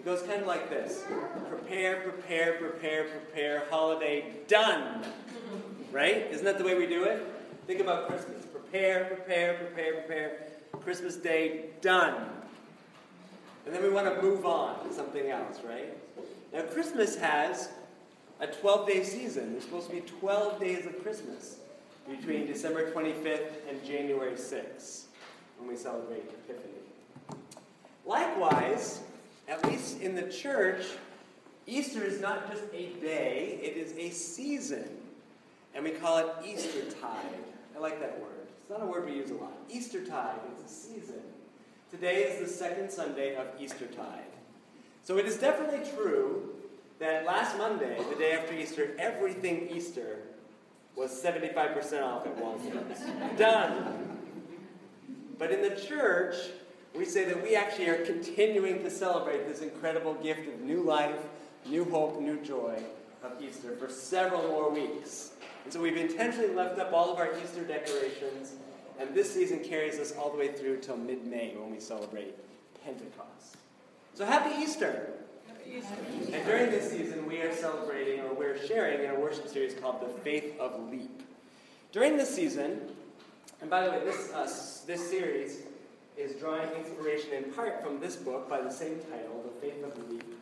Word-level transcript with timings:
It 0.00 0.06
goes 0.06 0.22
kind 0.22 0.40
of 0.40 0.46
like 0.46 0.70
this 0.70 1.04
prepare, 1.50 2.00
prepare, 2.00 2.54
prepare, 2.54 3.04
prepare, 3.04 3.64
holiday, 3.68 4.32
done. 4.48 5.04
Right? 5.92 6.26
Isn't 6.30 6.46
that 6.46 6.56
the 6.56 6.64
way 6.64 6.74
we 6.74 6.86
do 6.86 7.04
it? 7.04 7.22
Think 7.66 7.80
about 7.80 8.08
Christmas. 8.08 8.46
Prepare, 8.46 9.04
prepare, 9.04 9.58
prepare, 9.58 9.92
prepare. 10.00 10.46
Christmas 10.82 11.16
Day, 11.16 11.66
done. 11.82 12.14
And 13.66 13.74
then 13.74 13.82
we 13.82 13.90
want 13.90 14.06
to 14.06 14.22
move 14.22 14.46
on 14.46 14.88
to 14.88 14.94
something 14.94 15.28
else, 15.28 15.58
right? 15.62 15.94
Now, 16.50 16.62
Christmas 16.62 17.16
has 17.16 17.68
a 18.40 18.46
12 18.46 18.88
day 18.88 19.04
season. 19.04 19.52
There's 19.52 19.64
supposed 19.64 19.90
to 19.90 19.96
be 19.96 20.00
12 20.00 20.58
days 20.58 20.86
of 20.86 21.02
Christmas 21.02 21.58
between 22.08 22.46
December 22.46 22.90
25th 22.90 23.68
and 23.68 23.84
January 23.84 24.32
6th 24.32 25.02
when 25.58 25.68
we 25.68 25.76
celebrate 25.76 26.24
Epiphany. 26.48 26.72
Likewise, 28.06 29.02
at 29.50 29.68
least 29.68 30.00
in 30.00 30.14
the 30.14 30.22
church, 30.22 30.86
Easter 31.66 32.02
is 32.02 32.20
not 32.20 32.50
just 32.50 32.62
a 32.72 32.86
day, 33.00 33.58
it 33.60 33.76
is 33.76 33.92
a 33.98 34.10
season. 34.10 34.88
And 35.74 35.84
we 35.84 35.90
call 35.90 36.18
it 36.18 36.26
Eastertide. 36.46 37.44
I 37.76 37.78
like 37.78 38.00
that 38.00 38.18
word. 38.20 38.46
It's 38.60 38.70
not 38.70 38.82
a 38.82 38.86
word 38.86 39.04
we 39.04 39.14
use 39.14 39.30
a 39.30 39.34
lot. 39.34 39.52
Eastertide, 39.68 40.36
it's 40.52 40.70
a 40.70 40.74
season. 40.74 41.20
Today 41.90 42.22
is 42.22 42.40
the 42.40 42.46
second 42.46 42.90
Sunday 42.90 43.34
of 43.34 43.48
Eastertide. 43.60 44.24
So 45.02 45.18
it 45.18 45.26
is 45.26 45.36
definitely 45.36 45.90
true 45.96 46.50
that 47.00 47.24
last 47.24 47.58
Monday, 47.58 47.98
the 48.08 48.16
day 48.16 48.32
after 48.32 48.54
Easter, 48.54 48.94
everything 48.98 49.68
Easter 49.72 50.18
was 50.94 51.10
75% 51.10 52.02
off 52.02 52.26
at 52.26 52.36
Walgreens. 52.36 53.36
Done. 53.38 54.18
But 55.38 55.50
in 55.50 55.62
the 55.62 55.74
church, 55.80 56.36
we 56.94 57.04
say 57.04 57.24
that 57.24 57.42
we 57.42 57.54
actually 57.54 57.88
are 57.88 58.04
continuing 58.04 58.82
to 58.82 58.90
celebrate 58.90 59.46
this 59.46 59.60
incredible 59.60 60.14
gift 60.14 60.48
of 60.48 60.60
new 60.60 60.82
life, 60.82 61.20
new 61.66 61.84
hope, 61.84 62.20
new 62.20 62.40
joy 62.40 62.82
of 63.22 63.40
Easter 63.42 63.76
for 63.76 63.88
several 63.88 64.42
more 64.48 64.70
weeks. 64.70 65.32
And 65.64 65.72
so 65.72 65.80
we've 65.80 65.96
intentionally 65.96 66.54
left 66.54 66.78
up 66.78 66.92
all 66.92 67.12
of 67.12 67.18
our 67.18 67.30
Easter 67.38 67.62
decorations, 67.62 68.54
and 68.98 69.14
this 69.14 69.32
season 69.32 69.60
carries 69.60 69.98
us 69.98 70.12
all 70.16 70.30
the 70.30 70.38
way 70.38 70.52
through 70.52 70.78
till 70.78 70.96
mid 70.96 71.24
May 71.24 71.54
when 71.56 71.70
we 71.70 71.80
celebrate 71.80 72.34
Pentecost. 72.84 73.56
So 74.14 74.24
happy 74.24 74.54
Easter! 74.62 75.12
And 76.32 76.44
during 76.44 76.70
this 76.70 76.90
season, 76.90 77.26
we 77.26 77.40
are 77.42 77.54
celebrating 77.54 78.20
or 78.20 78.34
we're 78.34 78.58
sharing 78.66 79.04
in 79.04 79.10
a 79.10 79.20
worship 79.20 79.46
series 79.46 79.74
called 79.74 80.00
The 80.00 80.08
Faith 80.22 80.58
of 80.58 80.90
Leap. 80.90 81.22
During 81.92 82.16
this 82.16 82.34
season, 82.34 82.80
and 83.60 83.70
by 83.70 83.84
the 83.84 83.90
way, 83.90 84.00
this, 84.04 84.32
uh, 84.32 84.44
this 84.86 85.08
series 85.08 85.62
is 86.20 86.36
drawing 86.36 86.68
inspiration 86.72 87.32
in 87.32 87.44
part 87.52 87.82
from 87.82 87.98
this 87.98 88.16
book 88.16 88.48
by 88.48 88.60
the 88.60 88.70
same 88.70 88.98
title, 89.10 89.42
The 89.42 89.60
Faith 89.60 89.82
of 89.82 89.94
the 89.94 90.12
Leap, 90.12 90.38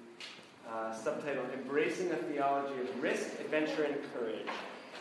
uh, 0.68 0.92
subtitled 0.92 1.54
Embracing 1.54 2.10
a 2.10 2.16
Theology 2.16 2.80
of 2.80 3.02
Risk, 3.02 3.28
Adventure, 3.40 3.84
and 3.84 3.96
Courage, 4.12 4.46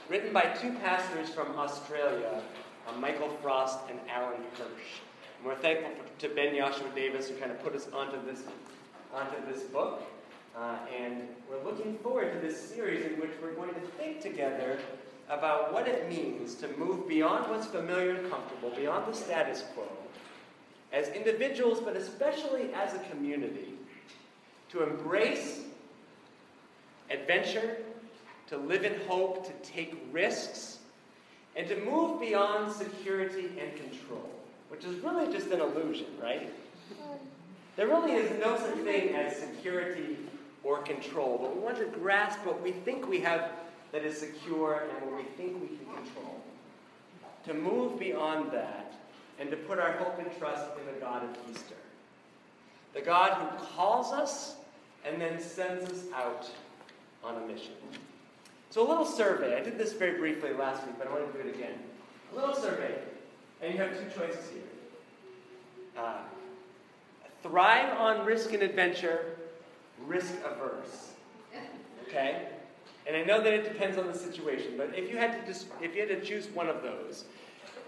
written 0.07 0.31
by 0.31 0.43
two 0.61 0.71
pastors 0.73 1.29
from 1.29 1.57
Australia, 1.57 2.43
uh, 2.87 2.91
Michael 2.99 3.29
Frost 3.41 3.79
and 3.89 3.99
Alan 4.07 4.41
Hirsch. 4.53 5.01
And 5.39 5.47
we're 5.47 5.55
thankful 5.55 5.89
for, 5.95 6.27
to 6.27 6.35
Ben 6.35 6.55
Joshua 6.55 6.87
Davis 6.93 7.27
who 7.27 7.35
kind 7.37 7.51
of 7.51 7.61
put 7.63 7.75
us 7.75 7.87
onto 7.91 8.23
this, 8.23 8.43
onto 9.13 9.35
this 9.51 9.63
book. 9.63 10.03
Uh, 10.55 10.77
and 10.95 11.23
we're 11.49 11.63
looking 11.63 11.97
forward 11.99 12.33
to 12.33 12.39
this 12.39 12.59
series 12.59 13.03
in 13.05 13.19
which 13.19 13.31
we're 13.41 13.53
going 13.53 13.73
to 13.73 13.81
think 13.97 14.21
together 14.21 14.79
about 15.29 15.73
what 15.73 15.87
it 15.87 16.07
means 16.07 16.55
to 16.55 16.67
move 16.77 17.07
beyond 17.07 17.49
what's 17.49 17.67
familiar 17.67 18.15
and 18.15 18.29
comfortable, 18.29 18.69
beyond 18.71 19.11
the 19.11 19.15
status 19.15 19.63
quo, 19.73 19.87
as 20.97 21.09
individuals, 21.09 21.79
but 21.79 21.95
especially 21.95 22.73
as 22.73 22.95
a 22.95 22.99
community, 23.11 23.73
to 24.69 24.81
embrace 24.81 25.61
adventure, 27.11 27.77
to 28.47 28.57
live 28.57 28.83
in 28.83 28.99
hope, 29.07 29.45
to 29.45 29.69
take 29.69 29.95
risks, 30.11 30.79
and 31.55 31.67
to 31.67 31.75
move 31.81 32.19
beyond 32.19 32.71
security 32.71 33.51
and 33.59 33.75
control, 33.75 34.29
which 34.69 34.83
is 34.85 34.95
really 35.03 35.31
just 35.31 35.47
an 35.51 35.61
illusion, 35.61 36.07
right? 36.21 36.51
There 37.75 37.87
really 37.87 38.13
is 38.13 38.31
no 38.39 38.57
such 38.57 38.77
thing 38.79 39.15
as 39.15 39.37
security 39.37 40.17
or 40.63 40.79
control, 40.79 41.37
but 41.39 41.55
we 41.55 41.61
want 41.61 41.77
to 41.77 41.85
grasp 41.85 42.39
what 42.43 42.61
we 42.61 42.71
think 42.71 43.07
we 43.07 43.19
have 43.19 43.51
that 43.91 44.03
is 44.03 44.17
secure 44.17 44.87
and 44.89 45.11
what 45.11 45.23
we 45.23 45.29
think 45.37 45.61
we 45.61 45.67
can 45.67 45.85
control. 45.85 46.41
To 47.45 47.53
move 47.53 47.99
beyond 47.99 48.51
that 48.51 48.95
and 49.39 49.51
to 49.51 49.57
put 49.57 49.79
our 49.79 49.93
hope 49.93 50.19
and 50.19 50.27
trust 50.37 50.65
in 50.79 50.93
the 50.93 50.99
God 50.99 51.23
of 51.23 51.29
Easter. 51.51 51.75
The 52.93 53.01
God 53.01 53.33
who 53.33 53.65
calls 53.65 54.11
us 54.11 54.55
and 55.05 55.21
then 55.21 55.39
sends 55.39 55.89
us 55.89 56.03
out 56.13 56.49
on 57.23 57.41
a 57.43 57.47
mission. 57.47 57.73
So, 58.69 58.85
a 58.85 58.87
little 58.87 59.05
survey. 59.05 59.55
I 59.55 59.61
did 59.61 59.77
this 59.77 59.93
very 59.93 60.17
briefly 60.17 60.53
last 60.53 60.85
week, 60.85 60.95
but 60.97 61.07
I 61.07 61.11
want 61.11 61.31
to 61.31 61.41
do 61.41 61.47
it 61.47 61.55
again. 61.55 61.79
A 62.33 62.35
little 62.35 62.55
survey. 62.55 62.95
And 63.61 63.73
you 63.73 63.79
have 63.79 63.97
two 63.97 64.19
choices 64.19 64.49
here 64.51 64.61
uh, 65.97 66.17
thrive 67.43 67.97
on 67.97 68.25
risk 68.25 68.53
and 68.53 68.63
adventure, 68.63 69.37
risk 70.05 70.33
averse. 70.45 71.11
Okay? 72.07 72.47
And 73.05 73.15
I 73.15 73.23
know 73.23 73.41
that 73.41 73.53
it 73.53 73.63
depends 73.63 73.97
on 73.97 74.07
the 74.07 74.17
situation, 74.17 74.73
but 74.77 74.93
if 74.95 75.09
you 75.09 75.17
had 75.17 75.39
to 75.39 75.51
just, 75.51 75.67
if 75.81 75.95
you 75.95 76.01
had 76.01 76.09
to 76.09 76.21
choose 76.21 76.47
one 76.47 76.67
of 76.67 76.83
those, 76.83 77.25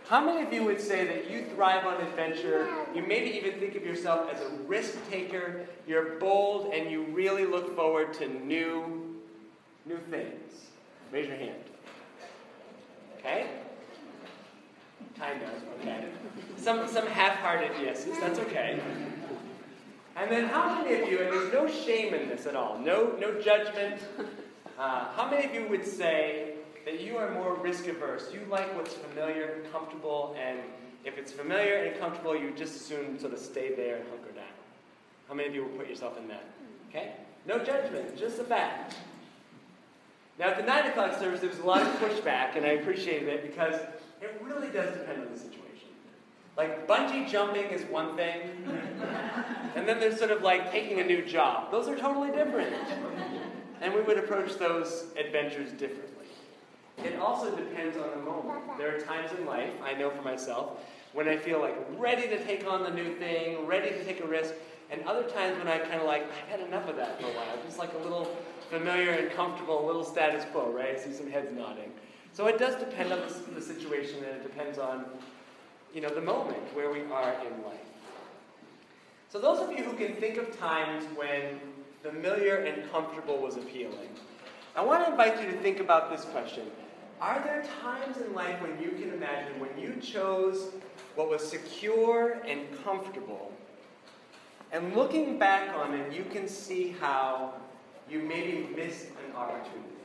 how 0.09 0.25
many 0.25 0.42
of 0.42 0.52
you 0.52 0.64
would 0.64 0.81
say 0.81 1.06
that 1.06 1.30
you 1.30 1.44
thrive 1.53 1.86
on 1.86 2.02
adventure? 2.02 2.68
You 2.96 3.03
maybe 3.03 3.30
even 3.38 3.59
think 3.59 3.75
of 3.75 3.86
yourself 3.86 4.28
as 4.34 4.42
a 4.42 4.50
risk 4.66 4.97
taker. 5.08 5.68
You're 5.86 6.16
bold 6.16 6.74
and 6.74 6.90
you 6.90 7.03
really 7.12 7.46
look 7.46 7.75
forward 7.75 8.12
to 8.16 8.28
new, 8.28 9.22
new 9.86 10.00
things. 10.09 10.66
Raise 11.12 11.28
your 11.28 11.38
hand. 11.38 11.62
Okay? 13.19 13.52
Kind 15.16 15.44
of. 15.44 15.50
Okay. 15.80 16.06
Some 16.58 16.88
some 16.88 17.06
half-hearted 17.06 17.80
yeses. 17.80 18.18
That's 18.19 18.39
okay. 18.39 18.81
And 20.16 20.31
then 20.31 20.45
how 20.45 20.81
many 20.81 21.01
of 21.01 21.07
you? 21.07 21.19
And 21.19 21.31
there's 21.31 21.54
no 21.54 21.68
shame 21.68 22.16
in 22.16 22.30
this 22.30 22.48
at 22.48 22.56
all. 22.56 22.80
No 22.80 23.16
no 23.19 23.39
judgment. 23.39 24.01
Uh, 24.80 25.06
how 25.13 25.30
many 25.30 25.45
of 25.45 25.54
you 25.54 25.68
would 25.68 25.86
say 25.86 26.54
that 26.89 27.01
you 27.01 27.18
are 27.18 27.31
more 27.31 27.56
risk 27.56 27.88
averse? 27.88 28.30
You 28.33 28.41
like 28.50 28.75
what's 28.75 28.94
familiar, 28.94 29.53
and 29.53 29.71
comfortable, 29.71 30.36
and 30.39 30.59
if 31.06 31.18
it's 31.18 31.31
familiar 31.31 31.83
and 31.83 32.00
comfortable, 32.00 32.36
you 32.36 32.51
just 32.56 32.75
as 32.75 32.81
soon 32.81 33.19
sort 33.19 33.33
of 33.33 33.39
stay 33.39 33.75
there 33.75 33.97
and 33.97 34.09
hunker 34.09 34.31
down. 34.31 34.45
How 35.27 35.36
many 35.36 35.50
of 35.50 35.56
you 35.56 35.63
will 35.63 35.77
put 35.77 35.88
yourself 35.88 36.18
in 36.18 36.27
that? 36.30 36.44
Okay? 36.89 37.13
No 37.45 37.59
judgment, 37.59 38.18
just 38.18 38.39
a 38.39 38.44
fact. 38.44 38.95
Now, 40.39 40.47
at 40.47 40.57
the 40.57 40.63
9 40.63 40.88
o'clock 40.88 41.19
service, 41.19 41.41
there 41.41 41.50
was 41.50 41.59
a 41.59 41.65
lot 41.65 41.81
of 41.81 41.88
pushback, 42.00 42.56
and 42.56 42.65
I 42.65 42.69
appreciated 42.69 43.27
it 43.27 43.44
because 43.44 43.75
it 44.21 44.41
really 44.44 44.69
does 44.69 44.91
depend 44.97 45.21
on 45.21 45.31
the 45.31 45.38
situation. 45.38 45.59
Like, 46.57 46.88
bungee 46.88 47.30
jumping 47.30 47.65
is 47.65 47.83
one 47.83 48.15
thing, 48.15 48.50
and 49.75 49.88
then 49.88 50.00
there's 50.00 50.18
sort 50.18 50.31
of 50.31 50.41
like 50.41 50.71
taking 50.71 51.00
a 51.00 51.03
new 51.03 51.24
job. 51.24 51.71
Those 51.71 51.88
are 51.88 51.95
totally 51.95 52.31
different 52.31 52.74
and 53.81 53.94
we 53.94 54.01
would 54.01 54.18
approach 54.18 54.57
those 54.57 55.06
adventures 55.18 55.71
differently. 55.71 56.27
It 57.04 57.19
also 57.19 57.56
depends 57.56 57.98
on 57.98 58.10
the 58.12 58.18
moment. 58.18 58.78
There 58.78 58.96
are 58.96 59.00
times 59.00 59.31
in 59.38 59.46
life, 59.46 59.72
I 59.84 59.94
know 59.94 60.10
for 60.10 60.22
myself, 60.22 60.80
when 61.13 61.28
I 61.28 61.38
feel 61.38 61.60
like 61.60 61.75
ready 61.98 62.28
to 62.28 62.44
take 62.44 62.66
on 62.68 62.84
the 62.84 62.92
new 62.92 63.16
thing, 63.16 63.66
ready 63.66 63.90
to 63.90 64.04
take 64.04 64.22
a 64.22 64.28
risk, 64.28 64.54
and 64.92 65.04
other 65.04 65.24
times 65.24 65.57
when 65.57 65.68
I 65.68 65.80
kind 65.80 66.01
of 66.01 66.06
like, 66.06 66.24
I've 66.24 66.50
had 66.50 66.60
enough 66.68 66.88
of 66.90 66.96
that 66.98 67.19
for 67.19 67.28
a 67.28 67.31
while. 67.31 67.57
Just 67.66 67.80
like 67.80 67.94
a 67.94 67.98
little 67.98 68.36
familiar 68.69 69.12
and 69.12 69.31
comfortable, 69.31 69.84
a 69.84 69.86
little 69.86 70.04
status 70.04 70.46
quo, 70.51 70.72
right? 70.72 70.96
I 70.96 71.00
see 71.00 71.13
some 71.13 71.30
heads 71.30 71.50
nodding. 71.56 71.92
So 72.34 72.48
it 72.48 72.60
does 72.60 72.75
depend 72.75 73.12
on 73.12 73.19
the, 73.19 73.51
the 73.56 73.62
situation, 73.62 74.18
and 74.18 74.38
it 74.38 74.44
depends 74.44 74.78
on, 74.78 75.06
you 75.94 76.01
know, 76.01 76.10
the 76.10 76.22
moment 76.22 76.62
where 76.75 76.92
we 76.92 77.01
are 77.12 77.34
in 77.46 77.63
life. 77.63 77.80
So 79.30 79.40
those 79.40 79.60
of 79.60 79.72
you 79.72 79.84
who 79.84 79.94
can 79.94 80.16
think 80.16 80.38
of 80.38 80.57
times 80.57 81.06
when 81.16 81.60
familiar 82.01 82.57
and 82.57 82.90
comfortable 82.92 83.38
was 83.38 83.57
appealing. 83.57 84.10
I 84.75 84.81
want 84.81 85.06
to 85.06 85.12
invite 85.12 85.42
you 85.42 85.51
to 85.51 85.57
think 85.57 85.80
about 85.80 86.10
this 86.10 86.25
question. 86.25 86.63
Are 87.21 87.42
there 87.44 87.63
times 87.81 88.18
in 88.18 88.33
life 88.33 88.62
when 88.62 88.81
you 88.81 88.92
can 88.92 89.13
imagine 89.13 89.60
when 89.60 89.77
you 89.77 90.00
chose 90.01 90.69
what 91.16 91.30
was 91.30 91.48
secure 91.48 92.42
and 92.48 92.62
comfortable, 92.83 93.51
and 94.71 94.95
looking 94.95 95.38
back 95.38 95.75
on 95.75 95.94
it, 95.94 96.13
you 96.13 96.24
can 96.31 96.48
see 96.48 96.95
how 97.00 97.54
you 98.10 98.19
maybe 98.19 98.69
missed 98.75 99.07
an 99.27 99.36
opportunity 99.36 99.95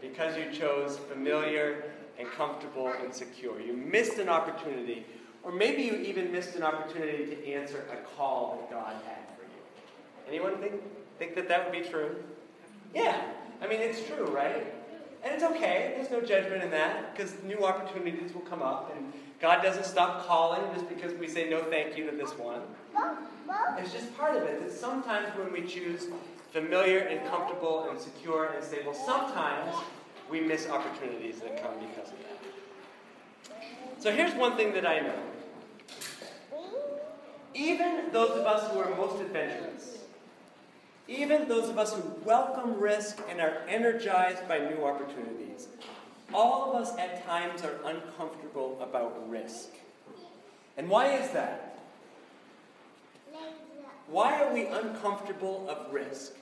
because 0.00 0.36
you 0.36 0.52
chose 0.52 0.98
familiar 0.98 1.84
and 2.18 2.28
comfortable 2.32 2.92
and 3.02 3.14
secure. 3.14 3.60
You 3.60 3.72
missed 3.72 4.18
an 4.18 4.28
opportunity, 4.28 5.06
or 5.42 5.52
maybe 5.52 5.82
you 5.82 5.94
even 5.94 6.30
missed 6.30 6.56
an 6.56 6.62
opportunity 6.62 7.24
to 7.26 7.46
answer 7.46 7.84
a 7.92 7.96
call 8.16 8.58
that 8.60 8.70
God 8.70 8.94
had 9.06 9.26
for 9.36 9.44
you. 9.44 10.28
Anyone 10.28 10.56
think 10.60 10.82
Think 11.18 11.34
that 11.34 11.48
that 11.48 11.64
would 11.64 11.82
be 11.82 11.88
true? 11.88 12.14
Yeah. 12.94 13.20
I 13.60 13.66
mean, 13.66 13.80
it's 13.80 14.06
true, 14.06 14.26
right? 14.26 14.72
And 15.24 15.34
it's 15.34 15.42
okay. 15.42 15.94
There's 15.96 16.10
no 16.10 16.20
judgment 16.20 16.62
in 16.62 16.70
that 16.70 17.14
because 17.14 17.34
new 17.44 17.64
opportunities 17.64 18.32
will 18.32 18.42
come 18.42 18.62
up 18.62 18.94
and 18.94 19.12
God 19.40 19.62
doesn't 19.62 19.84
stop 19.84 20.26
calling 20.26 20.62
just 20.74 20.88
because 20.88 21.12
we 21.14 21.28
say 21.28 21.48
no 21.48 21.62
thank 21.64 21.96
you 21.96 22.10
to 22.10 22.16
this 22.16 22.32
one. 22.32 22.62
It's 23.78 23.92
just 23.92 24.16
part 24.16 24.36
of 24.36 24.42
it 24.44 24.60
that 24.64 24.72
sometimes 24.72 25.28
when 25.36 25.52
we 25.52 25.62
choose 25.62 26.06
familiar 26.52 26.98
and 26.98 27.28
comfortable 27.28 27.88
and 27.90 28.00
secure 28.00 28.52
and 28.54 28.64
stable, 28.64 28.94
sometimes 28.94 29.74
we 30.30 30.40
miss 30.40 30.68
opportunities 30.68 31.40
that 31.40 31.62
come 31.62 31.72
because 31.80 32.10
of 32.10 32.18
that. 32.18 33.58
So 34.00 34.12
here's 34.12 34.34
one 34.34 34.56
thing 34.56 34.72
that 34.74 34.86
I 34.86 35.00
know. 35.00 35.18
Even 37.54 38.12
those 38.12 38.30
of 38.30 38.46
us 38.46 38.70
who 38.70 38.78
are 38.78 38.94
most 38.96 39.20
adventurous, 39.20 39.97
even 41.08 41.48
those 41.48 41.70
of 41.70 41.78
us 41.78 41.94
who 41.94 42.02
welcome 42.24 42.78
risk 42.78 43.18
and 43.30 43.40
are 43.40 43.62
energized 43.66 44.46
by 44.46 44.58
new 44.58 44.84
opportunities, 44.84 45.68
all 46.34 46.70
of 46.70 46.82
us 46.82 46.96
at 46.98 47.24
times 47.26 47.62
are 47.64 47.80
uncomfortable 47.86 48.78
about 48.82 49.28
risk. 49.30 49.70
And 50.76 50.88
why 50.88 51.14
is 51.14 51.30
that? 51.30 51.78
Why 54.08 54.42
are 54.42 54.52
we 54.52 54.66
uncomfortable 54.66 55.68
of 55.68 55.92
risk? 55.92 56.34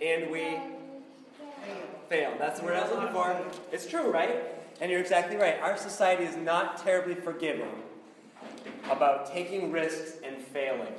And 0.00 0.30
we 0.30 0.58
fail. 2.10 2.34
That's 2.38 2.60
the 2.60 2.66
word 2.66 2.76
I 2.76 2.82
was 2.82 2.90
looking 2.90 3.12
for. 3.14 3.42
It's 3.72 3.86
true, 3.86 4.10
right? 4.10 4.53
And 4.80 4.90
you're 4.90 5.00
exactly 5.00 5.36
right. 5.36 5.58
Our 5.60 5.76
society 5.76 6.24
is 6.24 6.36
not 6.36 6.82
terribly 6.82 7.14
forgiving 7.14 7.70
about 8.90 9.32
taking 9.32 9.72
risks 9.72 10.18
and 10.24 10.36
failing. 10.36 10.92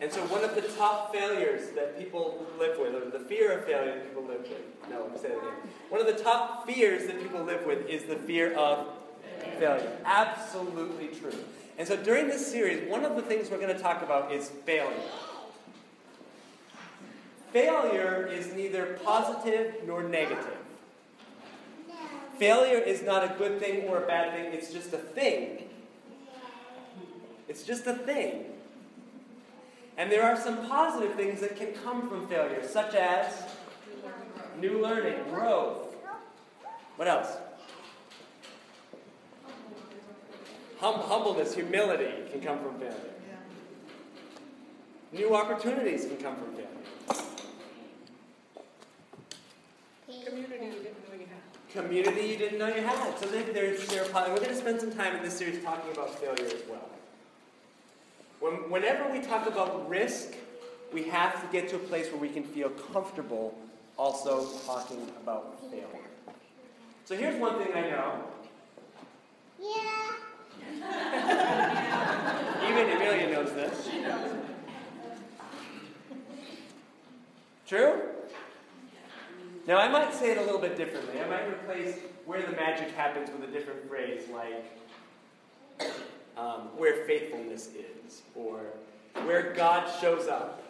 And 0.00 0.12
so, 0.12 0.20
one 0.26 0.42
of 0.42 0.56
the 0.56 0.62
top 0.62 1.14
failures 1.14 1.70
that 1.76 1.96
people 1.96 2.44
live 2.58 2.76
with, 2.76 2.94
or 2.94 3.08
the 3.08 3.24
fear 3.24 3.56
of 3.56 3.64
failure 3.64 3.94
that 3.94 4.08
people 4.08 4.24
live 4.24 4.40
with, 4.40 4.90
no, 4.90 5.02
let 5.02 5.12
me 5.12 5.18
say 5.18 5.28
it 5.28 5.38
again. 5.38 5.54
One 5.90 6.00
of 6.00 6.08
the 6.08 6.20
top 6.20 6.66
fears 6.66 7.06
that 7.06 7.22
people 7.22 7.44
live 7.44 7.64
with 7.64 7.86
is 7.86 8.02
the 8.04 8.16
fear 8.16 8.52
of 8.54 8.88
failure. 9.60 9.96
Absolutely 10.04 11.08
true. 11.08 11.38
And 11.78 11.86
so, 11.86 11.96
during 11.96 12.26
this 12.26 12.44
series, 12.44 12.90
one 12.90 13.04
of 13.04 13.14
the 13.14 13.22
things 13.22 13.48
we're 13.48 13.60
going 13.60 13.74
to 13.74 13.80
talk 13.80 14.02
about 14.02 14.32
is 14.32 14.48
failure. 14.48 14.92
Failure 17.52 18.26
is 18.26 18.52
neither 18.54 18.98
positive 19.04 19.76
nor 19.86 20.02
negative. 20.02 20.61
Failure 22.42 22.78
is 22.78 23.04
not 23.04 23.22
a 23.22 23.32
good 23.38 23.60
thing 23.60 23.84
or 23.86 24.02
a 24.02 24.06
bad 24.08 24.32
thing, 24.34 24.52
it's 24.52 24.72
just 24.72 24.92
a 24.92 24.98
thing. 24.98 25.68
It's 27.46 27.62
just 27.62 27.86
a 27.86 27.94
thing. 27.94 28.46
And 29.96 30.10
there 30.10 30.24
are 30.24 30.36
some 30.36 30.66
positive 30.66 31.14
things 31.14 31.40
that 31.40 31.54
can 31.54 31.72
come 31.72 32.08
from 32.08 32.26
failure, 32.26 32.66
such 32.66 32.96
as 32.96 33.44
new 34.58 34.82
learning, 34.82 35.22
growth. 35.30 35.94
What 36.96 37.06
else? 37.06 37.28
Hum- 40.80 40.98
humbleness, 40.98 41.54
humility 41.54 42.28
can 42.32 42.40
come 42.40 42.58
from 42.58 42.76
failure. 42.80 43.14
New 45.12 45.36
opportunities 45.36 46.06
can 46.06 46.16
come 46.16 46.34
from 46.34 46.54
failure. 46.54 46.68
Community 50.26 50.64
you 50.64 50.72
didn't 50.72 51.08
know 51.08 51.14
you 51.14 51.26
had. 51.26 51.61
Community 51.72 52.26
you 52.26 52.36
didn't 52.36 52.58
know 52.58 52.68
you 52.68 52.82
had. 52.82 53.18
So 53.18 53.26
there, 53.26 53.44
there's, 53.44 53.86
there 53.86 54.04
are, 54.14 54.28
we're 54.28 54.36
going 54.36 54.48
to 54.50 54.56
spend 54.56 54.80
some 54.80 54.92
time 54.92 55.16
in 55.16 55.22
this 55.22 55.38
series 55.38 55.62
talking 55.64 55.90
about 55.92 56.14
failure 56.18 56.44
as 56.44 56.62
well. 56.68 56.88
When, 58.40 58.70
whenever 58.70 59.10
we 59.10 59.20
talk 59.20 59.46
about 59.46 59.88
risk, 59.88 60.34
we 60.92 61.04
have 61.04 61.40
to 61.40 61.46
get 61.50 61.70
to 61.70 61.76
a 61.76 61.78
place 61.78 62.08
where 62.08 62.20
we 62.20 62.28
can 62.28 62.44
feel 62.44 62.68
comfortable 62.68 63.54
also 63.96 64.46
talking 64.66 65.06
about 65.22 65.60
failure. 65.70 65.86
So 67.06 67.16
here's 67.16 67.40
one 67.40 67.58
thing 67.58 67.74
I 67.74 67.80
know. 67.82 68.24
Yeah. 69.60 70.12
Even 72.68 72.96
Amelia 72.96 73.30
knows 73.30 73.52
this. 73.52 73.88
She 73.88 74.00
knows. 74.00 74.30
True? 77.66 78.02
Now, 79.66 79.78
I 79.78 79.88
might 79.88 80.12
say 80.12 80.32
it 80.32 80.38
a 80.38 80.42
little 80.42 80.60
bit 80.60 80.76
differently. 80.76 81.20
I 81.20 81.28
might 81.28 81.46
replace 81.46 81.96
where 82.26 82.42
the 82.42 82.52
magic 82.52 82.90
happens 82.96 83.30
with 83.30 83.48
a 83.48 83.52
different 83.52 83.88
phrase 83.88 84.22
like 84.32 84.64
um, 86.36 86.76
where 86.76 87.04
faithfulness 87.04 87.68
is, 87.68 88.22
or 88.34 88.60
where 89.24 89.52
God 89.52 89.88
shows 90.00 90.26
up, 90.26 90.62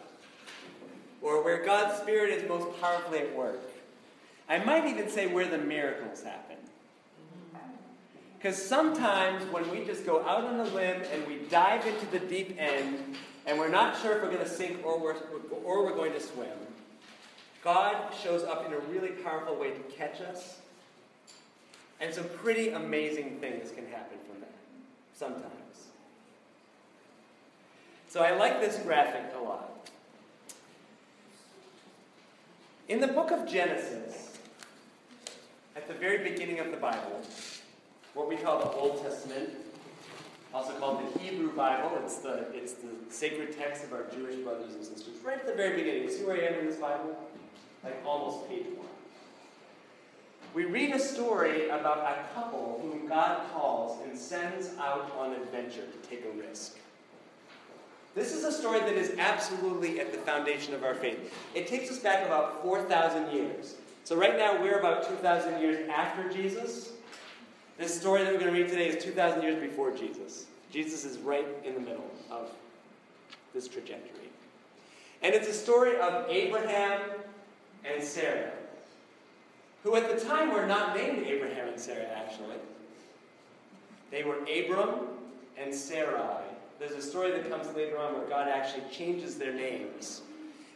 or 1.21 1.43
where 1.43 1.63
God's 1.65 1.99
Spirit 2.01 2.31
is 2.31 2.47
most 2.47 2.79
powerfully 2.79 3.19
at 3.19 3.35
work. 3.35 3.61
I 4.47 4.63
might 4.63 4.85
even 4.85 5.09
say 5.09 5.25
where 5.27 5.47
the 5.47 5.57
miracles 5.57 6.21
happen. 6.21 6.57
Because 8.37 8.61
sometimes 8.61 9.45
when 9.53 9.69
we 9.71 9.85
just 9.85 10.05
go 10.05 10.21
out 10.23 10.43
on 10.43 10.59
a 10.59 10.65
limb 10.65 11.01
and 11.13 11.25
we 11.25 11.37
dive 11.49 11.87
into 11.87 12.05
the 12.07 12.19
deep 12.19 12.57
end 12.59 13.15
and 13.45 13.57
we're 13.57 13.69
not 13.69 13.99
sure 14.01 14.17
if 14.17 14.21
we're 14.21 14.29
going 14.29 14.43
to 14.43 14.49
sink 14.49 14.85
or 14.85 14.99
we're, 14.99 15.15
or 15.63 15.85
we're 15.85 15.95
going 15.95 16.11
to 16.11 16.19
swim, 16.19 16.49
God 17.63 18.13
shows 18.21 18.43
up 18.43 18.65
in 18.65 18.73
a 18.73 18.79
really 18.79 19.09
powerful 19.09 19.55
way 19.55 19.71
to 19.71 19.79
catch 19.95 20.19
us. 20.21 20.59
And 22.01 22.13
some 22.13 22.25
pretty 22.25 22.69
amazing 22.69 23.37
things 23.39 23.71
can 23.71 23.87
happen 23.87 24.17
from 24.29 24.41
that, 24.41 24.53
sometimes. 25.13 25.87
So 28.09 28.21
I 28.21 28.35
like 28.35 28.59
this 28.59 28.77
graphic 28.83 29.33
a 29.39 29.41
lot. 29.41 29.89
In 32.89 32.99
the 32.99 33.07
book 33.07 33.31
of 33.31 33.49
Genesis, 33.49 34.37
at 35.75 35.87
the 35.87 35.93
very 35.93 36.29
beginning 36.29 36.59
of 36.59 36.71
the 36.71 36.77
Bible, 36.77 37.21
what 38.13 38.27
we 38.27 38.35
call 38.35 38.59
the 38.59 38.69
Old 38.71 39.01
Testament, 39.01 39.51
also 40.53 40.73
called 40.73 41.01
the 41.15 41.19
Hebrew 41.19 41.51
Bible, 41.53 41.97
it's 42.03 42.17
the, 42.17 42.45
it's 42.53 42.73
the 42.73 42.89
sacred 43.09 43.57
text 43.57 43.85
of 43.85 43.93
our 43.93 44.03
Jewish 44.13 44.35
brothers 44.35 44.75
and 44.75 44.85
sisters, 44.85 45.15
right 45.23 45.39
at 45.39 45.47
the 45.47 45.53
very 45.53 45.81
beginning. 45.81 46.09
See 46.09 46.23
where 46.23 46.35
I 46.35 46.45
am 46.45 46.59
in 46.59 46.67
this 46.67 46.75
Bible? 46.75 47.17
Like 47.83 48.01
almost 48.05 48.47
page 48.47 48.65
one. 48.75 48.87
We 50.53 50.65
read 50.65 50.93
a 50.93 50.99
story 50.99 51.69
about 51.69 51.99
a 51.99 52.33
couple 52.33 52.79
whom 52.81 53.07
God 53.07 53.41
calls 53.51 53.99
and 54.03 54.17
sends 54.17 54.77
out 54.77 55.11
on 55.17 55.33
adventure 55.33 55.85
to 55.85 56.09
take 56.09 56.25
a 56.25 56.47
risk. 56.47 56.77
This 58.15 58.31
is 58.33 58.43
a 58.43 58.51
story 58.51 58.79
that 58.79 58.93
is 58.93 59.15
absolutely 59.17 59.99
at 59.99 60.11
the 60.11 60.19
foundation 60.19 60.75
of 60.75 60.83
our 60.83 60.93
faith. 60.93 61.33
It 61.55 61.65
takes 61.65 61.89
us 61.89 61.97
back 61.97 62.25
about 62.25 62.61
4,000 62.61 63.31
years. 63.31 63.75
So, 64.03 64.15
right 64.15 64.37
now, 64.37 64.61
we're 64.61 64.79
about 64.79 65.07
2,000 65.07 65.59
years 65.59 65.89
after 65.89 66.29
Jesus. 66.29 66.91
This 67.79 67.99
story 67.99 68.23
that 68.23 68.31
we're 68.31 68.39
going 68.39 68.53
to 68.53 68.59
read 68.59 68.69
today 68.69 68.89
is 68.89 69.03
2,000 69.03 69.41
years 69.41 69.59
before 69.59 69.91
Jesus. 69.91 70.45
Jesus 70.71 71.05
is 71.05 71.17
right 71.19 71.47
in 71.63 71.73
the 71.73 71.79
middle 71.79 72.11
of 72.29 72.51
this 73.53 73.67
trajectory. 73.67 74.29
And 75.23 75.33
it's 75.33 75.47
a 75.47 75.53
story 75.53 75.97
of 75.99 76.29
Abraham 76.29 76.99
and 77.85 78.03
Sarah, 78.03 78.51
who 79.83 79.95
at 79.95 80.13
the 80.13 80.25
time 80.25 80.53
were 80.53 80.65
not 80.65 80.95
named 80.95 81.25
Abraham 81.27 81.67
and 81.69 81.79
Sarah, 81.79 82.07
actually. 82.15 82.57
They 84.11 84.23
were 84.23 84.37
Abram 84.43 85.07
and 85.57 85.73
Sarai. 85.73 86.43
There's 86.79 86.91
a 86.91 87.01
story 87.01 87.31
that 87.31 87.49
comes 87.49 87.73
later 87.75 87.97
on 87.97 88.13
where 88.13 88.27
God 88.27 88.47
actually 88.47 88.83
changes 88.91 89.35
their 89.35 89.53
names 89.53 90.21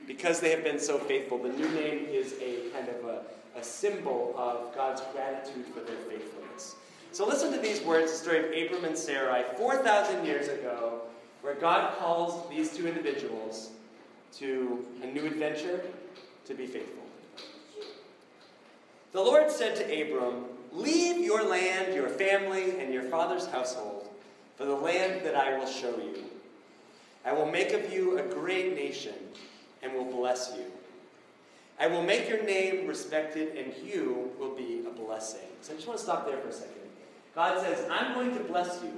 because 0.07 0.39
they 0.39 0.49
have 0.51 0.63
been 0.63 0.79
so 0.79 0.97
faithful. 0.97 1.37
The 1.37 1.49
new 1.49 1.69
name 1.69 2.05
is 2.09 2.33
a 2.41 2.69
kind 2.71 2.87
of 2.89 3.05
a, 3.05 3.21
a 3.57 3.63
symbol 3.63 4.33
of 4.37 4.73
God's 4.73 5.01
gratitude 5.13 5.65
for 5.73 5.81
their 5.81 5.97
faithfulness. 6.09 6.75
So 7.11 7.27
listen 7.27 7.51
to 7.51 7.59
these 7.59 7.81
words, 7.81 8.11
the 8.11 8.17
story 8.17 8.39
of 8.39 8.67
Abram 8.67 8.85
and 8.85 8.97
Sarai, 8.97 9.43
4,000 9.57 10.25
years 10.25 10.47
ago, 10.47 11.01
where 11.41 11.55
God 11.55 11.97
calls 11.97 12.49
these 12.49 12.75
two 12.75 12.87
individuals 12.87 13.71
to 14.37 14.85
a 15.01 15.07
new 15.07 15.25
adventure 15.25 15.81
to 16.47 16.53
be 16.53 16.65
faithful. 16.65 17.03
The 19.11 19.21
Lord 19.21 19.51
said 19.51 19.75
to 19.77 19.83
Abram, 19.83 20.45
Leave 20.71 21.23
your 21.23 21.47
land, 21.47 21.93
your 21.93 22.09
family, 22.09 22.79
and 22.79 22.93
your 22.93 23.03
father's 23.03 23.47
household 23.47 24.09
for 24.55 24.65
the 24.65 24.75
land 24.75 25.25
that 25.25 25.35
I 25.35 25.57
will 25.57 25.67
show 25.67 25.95
you. 25.97 26.23
I 27.25 27.33
will 27.33 27.45
make 27.45 27.73
of 27.73 27.91
you 27.91 28.19
a 28.19 28.23
great 28.23 28.75
nation 28.75 29.13
and 29.81 29.93
will 29.93 30.05
bless 30.05 30.53
you. 30.55 30.65
I 31.79 31.87
will 31.87 32.01
make 32.01 32.27
your 32.27 32.43
name 32.43 32.87
respected, 32.87 33.55
and 33.55 33.73
you 33.85 34.31
will 34.39 34.55
be 34.55 34.83
a 34.87 34.89
blessing. 34.89 35.47
So 35.61 35.73
I 35.73 35.75
just 35.75 35.87
want 35.87 35.99
to 35.99 36.03
stop 36.03 36.25
there 36.25 36.37
for 36.37 36.47
a 36.47 36.53
second. 36.53 36.73
God 37.35 37.61
says, 37.61 37.87
I'm 37.91 38.15
going 38.15 38.35
to 38.35 38.43
bless 38.43 38.81
you, 38.81 38.93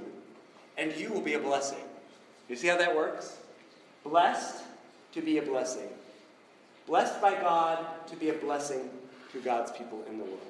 and 0.78 0.94
you 0.96 1.12
will 1.12 1.20
be 1.20 1.34
a 1.34 1.40
blessing. 1.40 1.84
You 2.48 2.56
see 2.56 2.68
how 2.68 2.78
that 2.78 2.96
works? 2.96 3.36
Blessed 4.02 4.64
to 5.12 5.20
be 5.20 5.38
a 5.38 5.42
blessing. 5.42 5.88
Blessed 6.90 7.20
by 7.20 7.34
God 7.34 7.86
to 8.08 8.16
be 8.16 8.30
a 8.30 8.32
blessing 8.32 8.90
to 9.30 9.40
God's 9.40 9.70
people 9.70 10.02
in 10.10 10.18
the 10.18 10.24
world. 10.24 10.40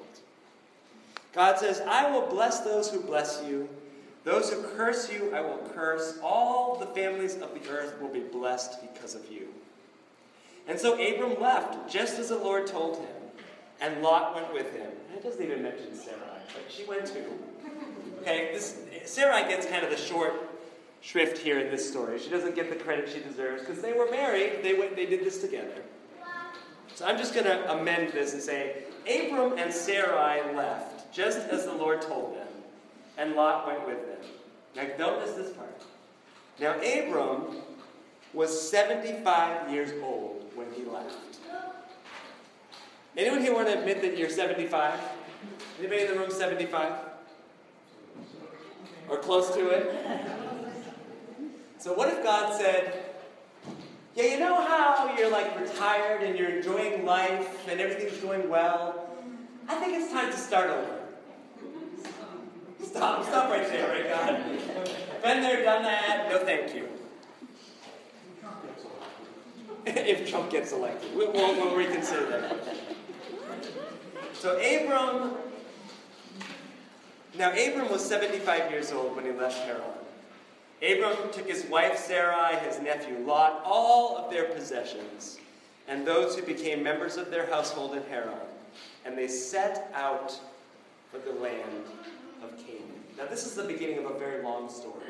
God 1.33 1.59
says, 1.59 1.81
I 1.81 2.09
will 2.09 2.25
bless 2.25 2.61
those 2.61 2.89
who 2.89 2.99
bless 2.99 3.43
you. 3.47 3.69
Those 4.23 4.51
who 4.51 4.63
curse 4.75 5.11
you, 5.11 5.31
I 5.35 5.41
will 5.41 5.59
curse. 5.75 6.17
All 6.23 6.77
the 6.79 6.87
families 6.87 7.35
of 7.35 7.53
the 7.53 7.69
earth 7.69 8.01
will 8.01 8.09
be 8.09 8.21
blessed 8.21 8.81
because 8.81 9.13
of 9.13 9.31
you. 9.31 9.49
And 10.67 10.79
so 10.79 10.93
Abram 10.93 11.39
left, 11.39 11.87
just 11.87 12.17
as 12.17 12.29
the 12.29 12.39
Lord 12.39 12.65
told 12.65 12.97
him, 12.97 13.15
and 13.79 14.01
Lot 14.01 14.33
went 14.33 14.51
with 14.51 14.75
him. 14.75 14.89
And 15.09 15.19
it 15.19 15.23
doesn't 15.23 15.43
even 15.43 15.61
mention 15.61 15.93
Sarai, 15.93 16.41
but 16.55 16.63
she 16.69 16.85
went 16.85 17.05
too. 17.05 17.37
Okay, 18.21 18.49
this 18.51 18.79
Sarai 19.05 19.47
gets 19.47 19.67
kind 19.67 19.83
of 19.83 19.91
the 19.91 19.97
short 19.97 20.33
shrift 21.01 21.37
here 21.37 21.59
in 21.59 21.69
this 21.69 21.87
story. 21.87 22.17
She 22.17 22.31
doesn't 22.31 22.55
get 22.55 22.71
the 22.71 22.83
credit 22.83 23.09
she 23.09 23.19
deserves 23.19 23.61
because 23.61 23.83
they 23.83 23.93
were 23.93 24.09
married. 24.09 24.63
They 24.63 24.73
went, 24.73 24.95
they 24.95 25.05
did 25.05 25.23
this 25.23 25.39
together. 25.39 25.83
So 27.01 27.07
I'm 27.07 27.17
just 27.17 27.33
going 27.33 27.47
to 27.47 27.71
amend 27.71 28.13
this 28.13 28.33
and 28.33 28.41
say 28.43 28.83
Abram 29.09 29.57
and 29.57 29.73
Sarai 29.73 30.55
left 30.55 31.11
just 31.11 31.39
as 31.49 31.65
the 31.65 31.73
Lord 31.73 31.99
told 31.99 32.35
them, 32.35 32.47
and 33.17 33.33
Lot 33.33 33.65
went 33.65 33.87
with 33.87 34.05
them. 34.05 34.29
Now 34.75 34.83
don't 34.99 35.19
miss 35.19 35.33
this 35.33 35.51
part. 35.53 35.81
Now 36.59 36.75
Abram 36.75 37.55
was 38.35 38.69
75 38.69 39.71
years 39.71 39.91
old 40.03 40.51
when 40.53 40.71
he 40.73 40.83
left. 40.83 41.39
Anyone 43.17 43.41
here 43.41 43.55
want 43.55 43.67
to 43.69 43.79
admit 43.79 44.03
that 44.03 44.15
you're 44.15 44.29
75? 44.29 44.99
Anybody 45.79 46.01
in 46.03 46.07
the 46.09 46.19
room 46.19 46.29
75? 46.29 46.93
Or 49.09 49.17
close 49.17 49.49
to 49.55 49.69
it? 49.69 49.95
So 51.79 51.95
what 51.95 52.09
if 52.09 52.21
God 52.21 52.55
said, 52.61 53.00
yeah, 54.15 54.23
you 54.25 54.39
know 54.39 54.55
how 54.55 55.15
you're 55.17 55.31
like 55.31 55.59
retired 55.59 56.23
and 56.23 56.37
you're 56.37 56.57
enjoying 56.57 57.05
life 57.05 57.67
and 57.69 57.79
everything's 57.79 58.17
going 58.17 58.49
well? 58.49 59.09
I 59.67 59.75
think 59.75 59.93
it's 59.93 60.11
time 60.11 60.31
to 60.31 60.37
start 60.37 60.69
over. 60.69 60.99
Stop, 62.83 63.23
stop 63.23 63.49
right 63.49 63.67
there, 63.67 63.87
right, 63.87 64.09
God? 64.09 64.43
Been 65.21 65.41
there, 65.41 65.63
done 65.63 65.83
that, 65.83 66.27
no 66.29 66.39
thank 66.39 66.75
you. 66.75 66.89
if 69.85 70.29
Trump 70.29 70.51
gets 70.51 70.73
elected, 70.73 71.15
we'll, 71.15 71.31
we'll, 71.31 71.75
reconsider 71.75 72.29
that. 72.29 72.57
So 74.33 74.57
Abram, 74.57 75.35
now 77.37 77.51
Abram 77.51 77.89
was 77.89 78.05
75 78.05 78.71
years 78.71 78.91
old 78.91 79.15
when 79.15 79.25
he 79.25 79.31
left 79.31 79.57
Haran. 79.65 79.81
Abram 80.81 81.31
took 81.31 81.47
his 81.47 81.65
wife 81.65 81.97
Sarai, 81.97 82.55
his 82.57 82.79
nephew 82.79 83.19
Lot, 83.19 83.61
all 83.63 84.17
of 84.17 84.31
their 84.31 84.45
possessions, 84.45 85.37
and 85.87 86.05
those 86.05 86.35
who 86.35 86.41
became 86.41 86.81
members 86.81 87.17
of 87.17 87.29
their 87.29 87.45
household 87.45 87.95
in 87.95 88.03
Haran, 88.03 88.33
and 89.05 89.17
they 89.17 89.27
set 89.27 89.91
out 89.93 90.39
for 91.11 91.19
the 91.19 91.37
land 91.39 91.85
of 92.43 92.57
Canaan. 92.57 93.01
Now, 93.17 93.25
this 93.27 93.45
is 93.45 93.53
the 93.53 93.63
beginning 93.63 93.99
of 93.99 94.09
a 94.09 94.17
very 94.17 94.43
long 94.43 94.69
story. 94.69 95.03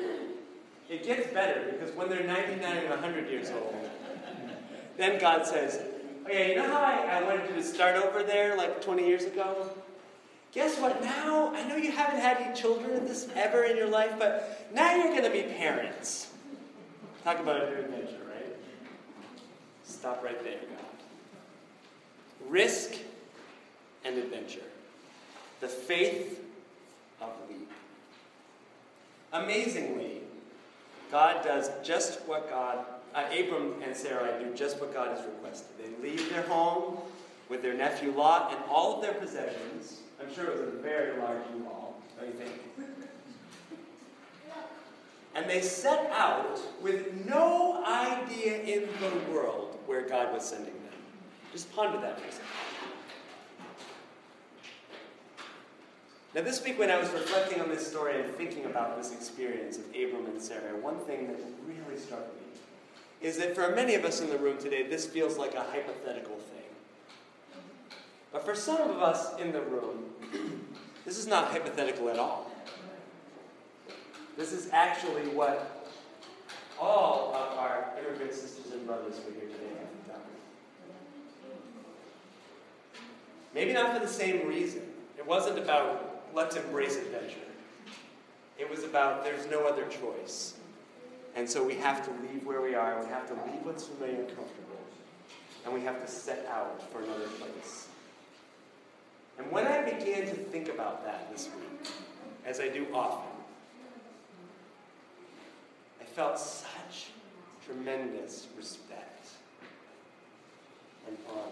It 0.90 1.04
gets 1.04 1.32
better 1.32 1.72
because 1.72 1.94
when 1.96 2.10
they're 2.10 2.24
99 2.24 2.76
and 2.76 2.90
100 2.90 3.30
years 3.30 3.50
old, 3.50 3.88
then 4.98 5.18
God 5.18 5.46
says, 5.46 5.80
yeah, 6.28 6.48
you 6.48 6.56
know 6.56 6.68
how 6.68 6.80
I, 6.80 7.18
I 7.18 7.22
wanted 7.22 7.48
you 7.48 7.56
to 7.56 7.62
start 7.62 7.96
over 7.96 8.22
there 8.22 8.56
like 8.56 8.82
20 8.82 9.06
years 9.06 9.24
ago? 9.24 9.70
Guess 10.52 10.78
what? 10.78 11.02
Now, 11.02 11.54
I 11.54 11.66
know 11.66 11.76
you 11.76 11.92
haven't 11.92 12.20
had 12.20 12.36
any 12.36 12.54
children 12.54 13.06
this 13.06 13.26
ever 13.34 13.64
in 13.64 13.76
your 13.76 13.88
life, 13.88 14.12
but 14.18 14.68
now 14.74 14.94
you're 14.94 15.08
going 15.08 15.24
to 15.24 15.30
be 15.30 15.42
parents. 15.54 16.30
Talk 17.24 17.40
about 17.40 17.62
a 17.62 17.70
new 17.70 17.76
adventure, 17.78 18.20
right? 18.28 18.56
Stop 19.84 20.22
right 20.22 20.42
there, 20.44 20.58
God. 20.58 22.50
Risk 22.50 22.96
and 24.04 24.18
adventure. 24.18 24.60
The 25.60 25.68
faith 25.68 26.44
of 27.22 27.30
leap. 27.48 27.70
Amazingly, 29.32 30.20
God 31.10 31.42
does 31.42 31.70
just 31.82 32.20
what 32.26 32.50
God, 32.50 32.84
uh, 33.14 33.24
Abram 33.32 33.76
and 33.82 33.96
Sarai 33.96 34.44
do 34.44 34.54
just 34.54 34.78
what 34.80 34.92
God 34.92 35.16
has 35.16 35.24
requested. 35.24 35.68
They 35.78 36.10
leave 36.10 36.28
their 36.28 36.42
home 36.42 36.98
with 37.48 37.62
their 37.62 37.74
nephew 37.74 38.12
Lot 38.12 38.52
and 38.52 38.62
all 38.68 38.96
of 38.96 39.02
their 39.02 39.14
possessions 39.14 40.01
I'm 40.32 40.38
sure 40.38 40.50
it 40.50 40.60
was 40.60 40.74
a 40.74 40.78
very 40.78 41.18
large 41.18 41.42
U-Haul, 41.54 42.00
don't 42.18 42.26
you 42.26 42.32
think? 42.32 42.52
And 45.34 45.48
they 45.48 45.62
set 45.62 46.10
out 46.10 46.60
with 46.82 47.26
no 47.26 47.82
idea 47.86 48.60
in 48.62 48.86
the 49.00 49.32
world 49.32 49.78
where 49.86 50.06
God 50.06 50.30
was 50.30 50.44
sending 50.44 50.74
them. 50.74 50.92
Just 51.52 51.74
ponder 51.74 51.98
that 52.02 52.20
for 52.20 52.28
a 52.28 52.32
second. 52.32 52.46
Now, 56.34 56.42
this 56.42 56.62
week 56.62 56.78
when 56.78 56.90
I 56.90 56.98
was 56.98 57.10
reflecting 57.12 57.62
on 57.62 57.70
this 57.70 57.86
story 57.86 58.20
and 58.20 58.34
thinking 58.34 58.66
about 58.66 58.98
this 58.98 59.10
experience 59.10 59.78
of 59.78 59.84
Abram 59.88 60.26
and 60.26 60.40
Sarah, 60.40 60.76
one 60.82 60.98
thing 61.06 61.28
that 61.28 61.40
really 61.66 61.98
struck 61.98 62.26
me 62.34 62.42
is 63.22 63.38
that 63.38 63.54
for 63.54 63.74
many 63.74 63.94
of 63.94 64.04
us 64.04 64.20
in 64.20 64.28
the 64.28 64.36
room 64.36 64.58
today, 64.58 64.86
this 64.86 65.06
feels 65.06 65.38
like 65.38 65.54
a 65.54 65.62
hypothetical 65.62 66.36
thing. 66.36 66.61
But 68.32 68.44
for 68.44 68.54
some 68.54 68.80
of 68.90 69.02
us 69.02 69.38
in 69.38 69.52
the 69.52 69.60
room, 69.60 70.04
this 71.04 71.18
is 71.18 71.26
not 71.26 71.48
hypothetical 71.48 72.08
at 72.08 72.18
all. 72.18 72.50
This 74.36 74.52
is 74.52 74.70
actually 74.72 75.28
what 75.28 75.86
all 76.80 77.34
of 77.34 77.58
our 77.58 77.90
immigrant 77.98 78.32
sisters 78.32 78.72
and 78.72 78.86
brothers 78.86 79.18
who 79.18 79.30
are 79.30 79.34
here 79.34 79.50
today 79.50 79.78
have 79.78 80.14
done. 80.14 80.22
Maybe 83.54 83.74
not 83.74 83.94
for 83.94 84.00
the 84.00 84.10
same 84.10 84.48
reason. 84.48 84.82
It 85.18 85.26
wasn't 85.26 85.58
about 85.58 86.24
let's 86.34 86.56
embrace 86.56 86.96
adventure. 86.96 87.36
It 88.58 88.68
was 88.70 88.84
about 88.84 89.24
there's 89.24 89.46
no 89.50 89.66
other 89.66 89.84
choice. 89.86 90.54
And 91.34 91.48
so 91.48 91.64
we 91.64 91.74
have 91.74 92.04
to 92.04 92.10
leave 92.26 92.44
where 92.44 92.60
we 92.62 92.74
are, 92.74 93.02
we 93.02 93.08
have 93.08 93.26
to 93.28 93.34
leave 93.34 93.64
what's 93.64 93.86
familiar 93.86 94.20
and 94.20 94.28
comfortable, 94.28 94.80
and 95.64 95.72
we 95.72 95.80
have 95.80 96.00
to 96.04 96.10
set 96.10 96.46
out 96.46 96.90
for 96.92 97.02
another 97.02 97.26
place. 97.26 97.88
And 99.42 99.50
when 99.50 99.66
I 99.66 99.82
began 99.82 100.22
to 100.26 100.34
think 100.34 100.68
about 100.68 101.04
that 101.04 101.30
this 101.32 101.48
week, 101.48 101.92
as 102.46 102.60
I 102.60 102.68
do 102.68 102.86
often, 102.94 103.30
I 106.00 106.04
felt 106.04 106.38
such 106.38 107.10
tremendous 107.66 108.46
respect 108.56 109.30
and 111.08 111.16
honor 111.28 111.42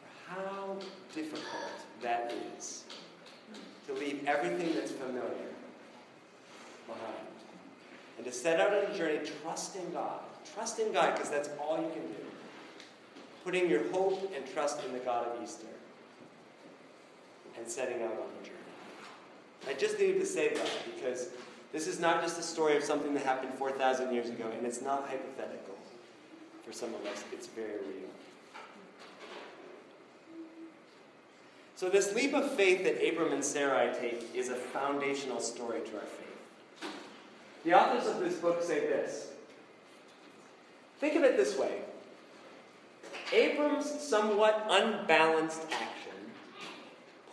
for 0.00 0.32
how 0.32 0.76
difficult 1.14 1.42
that 2.02 2.32
is 2.56 2.84
to 3.86 3.92
leave 3.94 4.24
everything 4.26 4.74
that's 4.74 4.92
familiar 4.92 5.52
behind 6.86 7.26
and 8.16 8.26
to 8.26 8.32
set 8.32 8.60
out 8.60 8.72
on 8.72 8.90
a 8.90 8.96
journey 8.96 9.20
trusting 9.42 9.92
God. 9.92 10.20
Trusting 10.54 10.92
God 10.92 11.14
because 11.14 11.30
that's 11.30 11.50
all 11.60 11.76
you 11.76 11.90
can 11.92 12.02
do. 12.02 12.24
Putting 13.44 13.68
your 13.68 13.86
hope 13.90 14.32
and 14.34 14.50
trust 14.52 14.82
in 14.84 14.92
the 14.92 14.98
God 15.00 15.26
of 15.26 15.42
Easter 15.42 15.66
and 17.58 17.68
setting 17.68 18.02
out 18.02 18.12
on 18.12 18.28
the 18.40 18.48
journey. 18.48 18.58
I 19.68 19.74
just 19.74 19.98
needed 19.98 20.20
to 20.20 20.26
say 20.26 20.54
that 20.54 20.70
because 20.94 21.28
this 21.72 21.86
is 21.86 22.00
not 22.00 22.22
just 22.22 22.38
a 22.38 22.42
story 22.42 22.76
of 22.76 22.84
something 22.84 23.12
that 23.14 23.24
happened 23.24 23.54
4,000 23.54 24.12
years 24.12 24.28
ago, 24.28 24.50
and 24.56 24.66
it's 24.66 24.80
not 24.80 25.08
hypothetical. 25.08 25.76
For 26.64 26.72
some 26.72 26.94
of 26.94 27.04
us, 27.06 27.24
it's 27.32 27.46
very 27.46 27.70
real. 27.70 28.08
So, 31.76 31.88
this 31.88 32.14
leap 32.14 32.34
of 32.34 32.50
faith 32.54 32.82
that 32.84 33.06
Abram 33.06 33.32
and 33.32 33.44
Sarai 33.44 33.94
take 34.00 34.34
is 34.34 34.48
a 34.48 34.54
foundational 34.54 35.40
story 35.40 35.80
to 35.80 35.94
our 35.94 36.02
faith. 36.02 36.90
The 37.64 37.74
authors 37.74 38.06
of 38.06 38.20
this 38.20 38.34
book 38.34 38.62
say 38.62 38.80
this 38.80 39.30
Think 40.98 41.14
of 41.14 41.22
it 41.22 41.36
this 41.36 41.56
way 41.56 41.82
Abram's 43.32 43.88
somewhat 43.88 44.66
unbalanced 44.68 45.62
action 45.70 45.97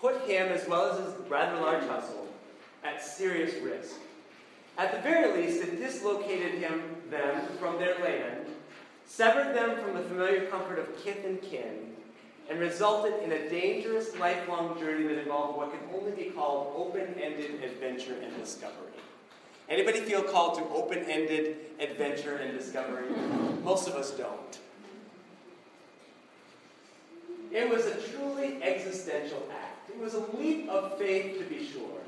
put 0.01 0.21
him, 0.21 0.47
as 0.47 0.67
well 0.67 0.91
as 0.91 1.05
his 1.05 1.29
rather 1.29 1.59
large 1.59 1.83
household, 1.83 2.27
at 2.83 3.03
serious 3.03 3.55
risk. 3.61 3.95
At 4.77 4.91
the 4.93 5.01
very 5.01 5.41
least, 5.41 5.63
it 5.63 5.79
dislocated 5.79 6.55
him, 6.55 6.81
them 7.09 7.47
from 7.59 7.77
their 7.79 7.97
land, 7.99 8.45
severed 9.05 9.55
them 9.55 9.81
from 9.81 9.93
the 9.93 10.01
familiar 10.01 10.47
comfort 10.47 10.79
of 10.79 11.03
kith 11.03 11.23
and 11.25 11.41
kin, 11.41 11.93
and 12.49 12.59
resulted 12.59 13.23
in 13.23 13.31
a 13.31 13.49
dangerous 13.49 14.15
lifelong 14.17 14.77
journey 14.79 15.07
that 15.07 15.17
involved 15.17 15.57
what 15.57 15.71
can 15.71 15.79
only 15.95 16.11
be 16.11 16.29
called 16.29 16.73
open-ended 16.75 17.63
adventure 17.63 18.15
and 18.21 18.35
discovery. 18.37 18.91
Anybody 19.67 20.01
feel 20.01 20.21
called 20.21 20.57
to 20.59 20.63
open-ended 20.69 21.57
adventure 21.79 22.35
and 22.35 22.57
discovery? 22.57 23.07
Most 23.63 23.87
of 23.87 23.95
us 23.95 24.11
don't. 24.11 24.59
It 27.51 27.69
was 27.69 27.85
a 27.85 27.95
truly 28.11 28.61
existential 28.61 29.41
act. 29.51 29.74
It 29.95 30.03
was 30.03 30.13
a 30.13 30.25
leap 30.37 30.67
of 30.67 30.97
faith, 30.97 31.39
to 31.39 31.45
be 31.45 31.65
sure. 31.65 32.01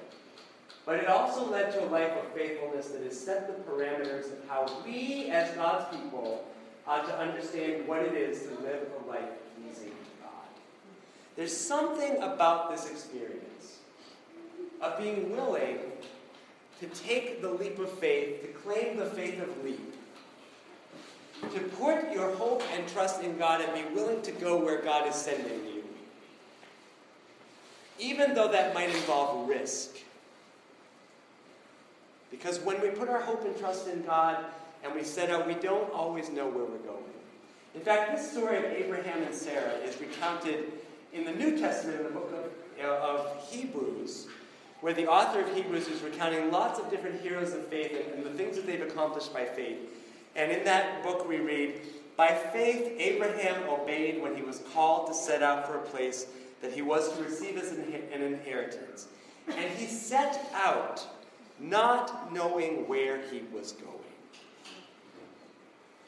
But 0.85 0.97
it 0.97 1.07
also 1.07 1.49
led 1.49 1.71
to 1.71 1.85
a 1.85 1.87
life 1.87 2.11
of 2.11 2.33
faithfulness 2.33 2.87
that 2.89 3.01
has 3.03 3.17
set 3.17 3.47
the 3.47 3.71
parameters 3.71 4.25
of 4.25 4.39
how 4.49 4.67
we, 4.85 5.29
as 5.29 5.55
God's 5.55 5.95
people, 5.95 6.45
ought 6.85 7.05
to 7.07 7.17
understand 7.17 7.87
what 7.87 8.01
it 8.03 8.13
is 8.13 8.43
to 8.43 8.49
live 8.61 8.87
a 9.05 9.09
life 9.09 9.29
pleasing 9.55 9.91
to 9.91 10.21
God. 10.21 10.47
There's 11.35 11.55
something 11.55 12.17
about 12.17 12.71
this 12.71 12.89
experience 12.89 13.79
of 14.81 14.97
being 14.97 15.31
willing 15.31 15.79
to 16.79 16.87
take 16.87 17.41
the 17.41 17.49
leap 17.49 17.79
of 17.79 17.91
faith, 17.99 18.41
to 18.41 18.47
claim 18.47 18.97
the 18.97 19.05
faith 19.05 19.41
of 19.41 19.63
leap, 19.63 19.95
to 21.53 21.59
put 21.77 22.11
your 22.11 22.33
hope 22.35 22.63
and 22.73 22.87
trust 22.87 23.21
in 23.23 23.37
God 23.37 23.61
and 23.61 23.73
be 23.73 23.93
willing 23.95 24.21
to 24.23 24.31
go 24.31 24.57
where 24.57 24.81
God 24.81 25.07
is 25.07 25.15
sending 25.15 25.65
you. 25.65 25.76
Even 27.99 28.33
though 28.33 28.51
that 28.51 28.73
might 28.73 28.89
involve 28.89 29.47
risk. 29.47 29.97
Because 32.29 32.59
when 32.59 32.81
we 32.81 32.89
put 32.89 33.09
our 33.09 33.21
hope 33.21 33.45
and 33.45 33.57
trust 33.57 33.87
in 33.87 34.03
God 34.03 34.45
and 34.83 34.93
we 34.93 35.03
set 35.03 35.29
out, 35.29 35.47
we 35.47 35.55
don't 35.55 35.91
always 35.91 36.29
know 36.29 36.47
where 36.47 36.65
we're 36.65 36.77
going. 36.79 37.03
In 37.73 37.81
fact, 37.81 38.15
this 38.15 38.31
story 38.31 38.57
of 38.57 38.65
Abraham 38.65 39.21
and 39.23 39.33
Sarah 39.33 39.73
is 39.83 39.99
recounted 39.99 40.71
in 41.13 41.25
the 41.25 41.31
New 41.31 41.57
Testament, 41.57 41.99
in 41.99 42.03
the 42.05 42.11
book 42.11 42.31
of, 42.33 42.85
of 42.85 43.49
Hebrews, 43.49 44.27
where 44.81 44.93
the 44.93 45.07
author 45.07 45.41
of 45.41 45.55
Hebrews 45.55 45.87
is 45.87 46.01
recounting 46.01 46.51
lots 46.51 46.79
of 46.79 46.89
different 46.89 47.21
heroes 47.21 47.53
of 47.53 47.67
faith 47.67 47.91
and, 47.91 48.15
and 48.15 48.25
the 48.25 48.37
things 48.37 48.55
that 48.55 48.65
they've 48.65 48.81
accomplished 48.81 49.33
by 49.33 49.45
faith. 49.45 49.77
And 50.35 50.51
in 50.51 50.63
that 50.65 51.03
book, 51.03 51.27
we 51.27 51.37
read, 51.37 51.81
By 52.15 52.27
faith, 52.27 52.93
Abraham 52.99 53.67
obeyed 53.69 54.21
when 54.21 54.35
he 54.35 54.43
was 54.43 54.61
called 54.73 55.07
to 55.07 55.13
set 55.13 55.41
out 55.41 55.67
for 55.67 55.77
a 55.77 55.81
place 55.81 56.27
that 56.61 56.73
he 56.73 56.81
was 56.81 57.15
to 57.15 57.23
receive 57.23 57.57
as 57.57 57.71
an 57.71 58.21
inheritance. 58.21 59.07
And 59.47 59.69
he 59.77 59.87
set 59.87 60.49
out, 60.53 61.05
not 61.59 62.33
knowing 62.33 62.87
where 62.87 63.21
he 63.29 63.43
was 63.53 63.71
going. 63.73 63.93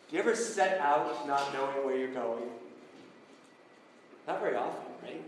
Do 0.10 0.16
you 0.16 0.22
ever 0.22 0.36
set 0.36 0.80
out 0.80 1.28
not 1.28 1.54
knowing 1.54 1.86
where 1.86 1.96
you're 1.98 2.14
going? 2.14 2.50
Not 4.28 4.42
very 4.42 4.56
often, 4.56 4.92
right? 5.04 5.22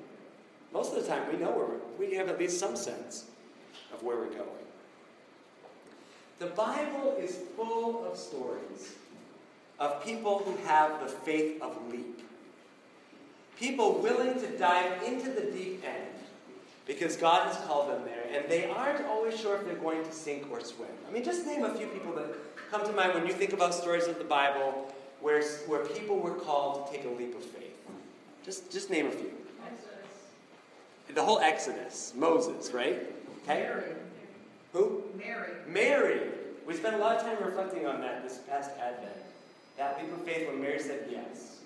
Most 0.73 0.95
of 0.95 1.03
the 1.03 1.07
time, 1.07 1.31
we 1.31 1.37
know 1.37 1.51
where 1.51 1.67
we 1.99 2.15
have 2.15 2.29
at 2.29 2.39
least 2.39 2.59
some 2.59 2.75
sense 2.75 3.25
of 3.93 4.01
where 4.01 4.17
we're 4.17 4.25
going. 4.25 4.47
The 6.39 6.47
Bible 6.47 7.15
is 7.19 7.37
full 7.55 8.05
of 8.05 8.17
stories 8.17 8.95
of 9.79 10.03
people 10.03 10.39
who 10.39 10.55
have 10.67 10.99
the 10.99 11.07
faith 11.07 11.61
of 11.61 11.77
leap. 11.91 12.27
People 13.61 13.99
willing 13.99 14.33
to 14.39 14.47
dive 14.57 15.03
into 15.03 15.29
the 15.29 15.51
deep 15.51 15.83
end 15.85 16.07
because 16.87 17.15
God 17.15 17.45
has 17.45 17.63
called 17.67 17.91
them 17.91 18.01
there, 18.03 18.23
and 18.33 18.49
they 18.49 18.65
aren't 18.65 19.05
always 19.05 19.39
sure 19.39 19.55
if 19.55 19.65
they're 19.65 19.75
going 19.75 20.03
to 20.03 20.11
sink 20.11 20.51
or 20.51 20.59
swim. 20.61 20.89
I 21.07 21.11
mean, 21.11 21.23
just 21.23 21.45
name 21.45 21.63
a 21.63 21.71
few 21.75 21.85
people 21.85 22.11
that 22.13 22.25
come 22.71 22.83
to 22.87 22.91
mind 22.91 23.13
when 23.13 23.27
you 23.27 23.33
think 23.33 23.53
about 23.53 23.75
stories 23.75 24.07
of 24.07 24.17
the 24.17 24.23
Bible 24.23 24.91
where, 25.19 25.43
where 25.67 25.85
people 25.85 26.17
were 26.17 26.33
called 26.33 26.87
to 26.87 26.91
take 26.91 27.05
a 27.05 27.09
leap 27.09 27.35
of 27.37 27.43
faith. 27.43 27.77
Just, 28.43 28.71
just 28.71 28.89
name 28.89 29.05
a 29.05 29.11
few. 29.11 29.31
Exodus. 29.63 31.13
The 31.13 31.23
whole 31.23 31.39
Exodus. 31.39 32.13
Moses, 32.15 32.71
right? 32.71 32.99
Okay. 33.43 33.61
Mary. 33.61 33.91
Who? 34.73 35.03
Mary. 35.15 35.51
Mary. 35.67 36.21
We 36.65 36.73
spent 36.73 36.95
a 36.95 36.97
lot 36.97 37.17
of 37.17 37.21
time 37.21 37.37
reflecting 37.45 37.85
on 37.85 38.01
that 38.01 38.23
this 38.23 38.39
past 38.39 38.71
Advent. 38.79 39.15
That 39.77 40.01
leap 40.01 40.11
of 40.13 40.23
faith 40.23 40.47
when 40.47 40.59
Mary 40.59 40.79
said 40.79 41.07
yes. 41.11 41.57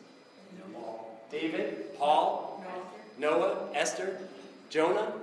No. 0.73 1.05
David, 1.31 1.97
Paul. 1.97 2.45
Noah, 3.17 3.69
Esther, 3.73 4.17
Jonah, 4.69 5.13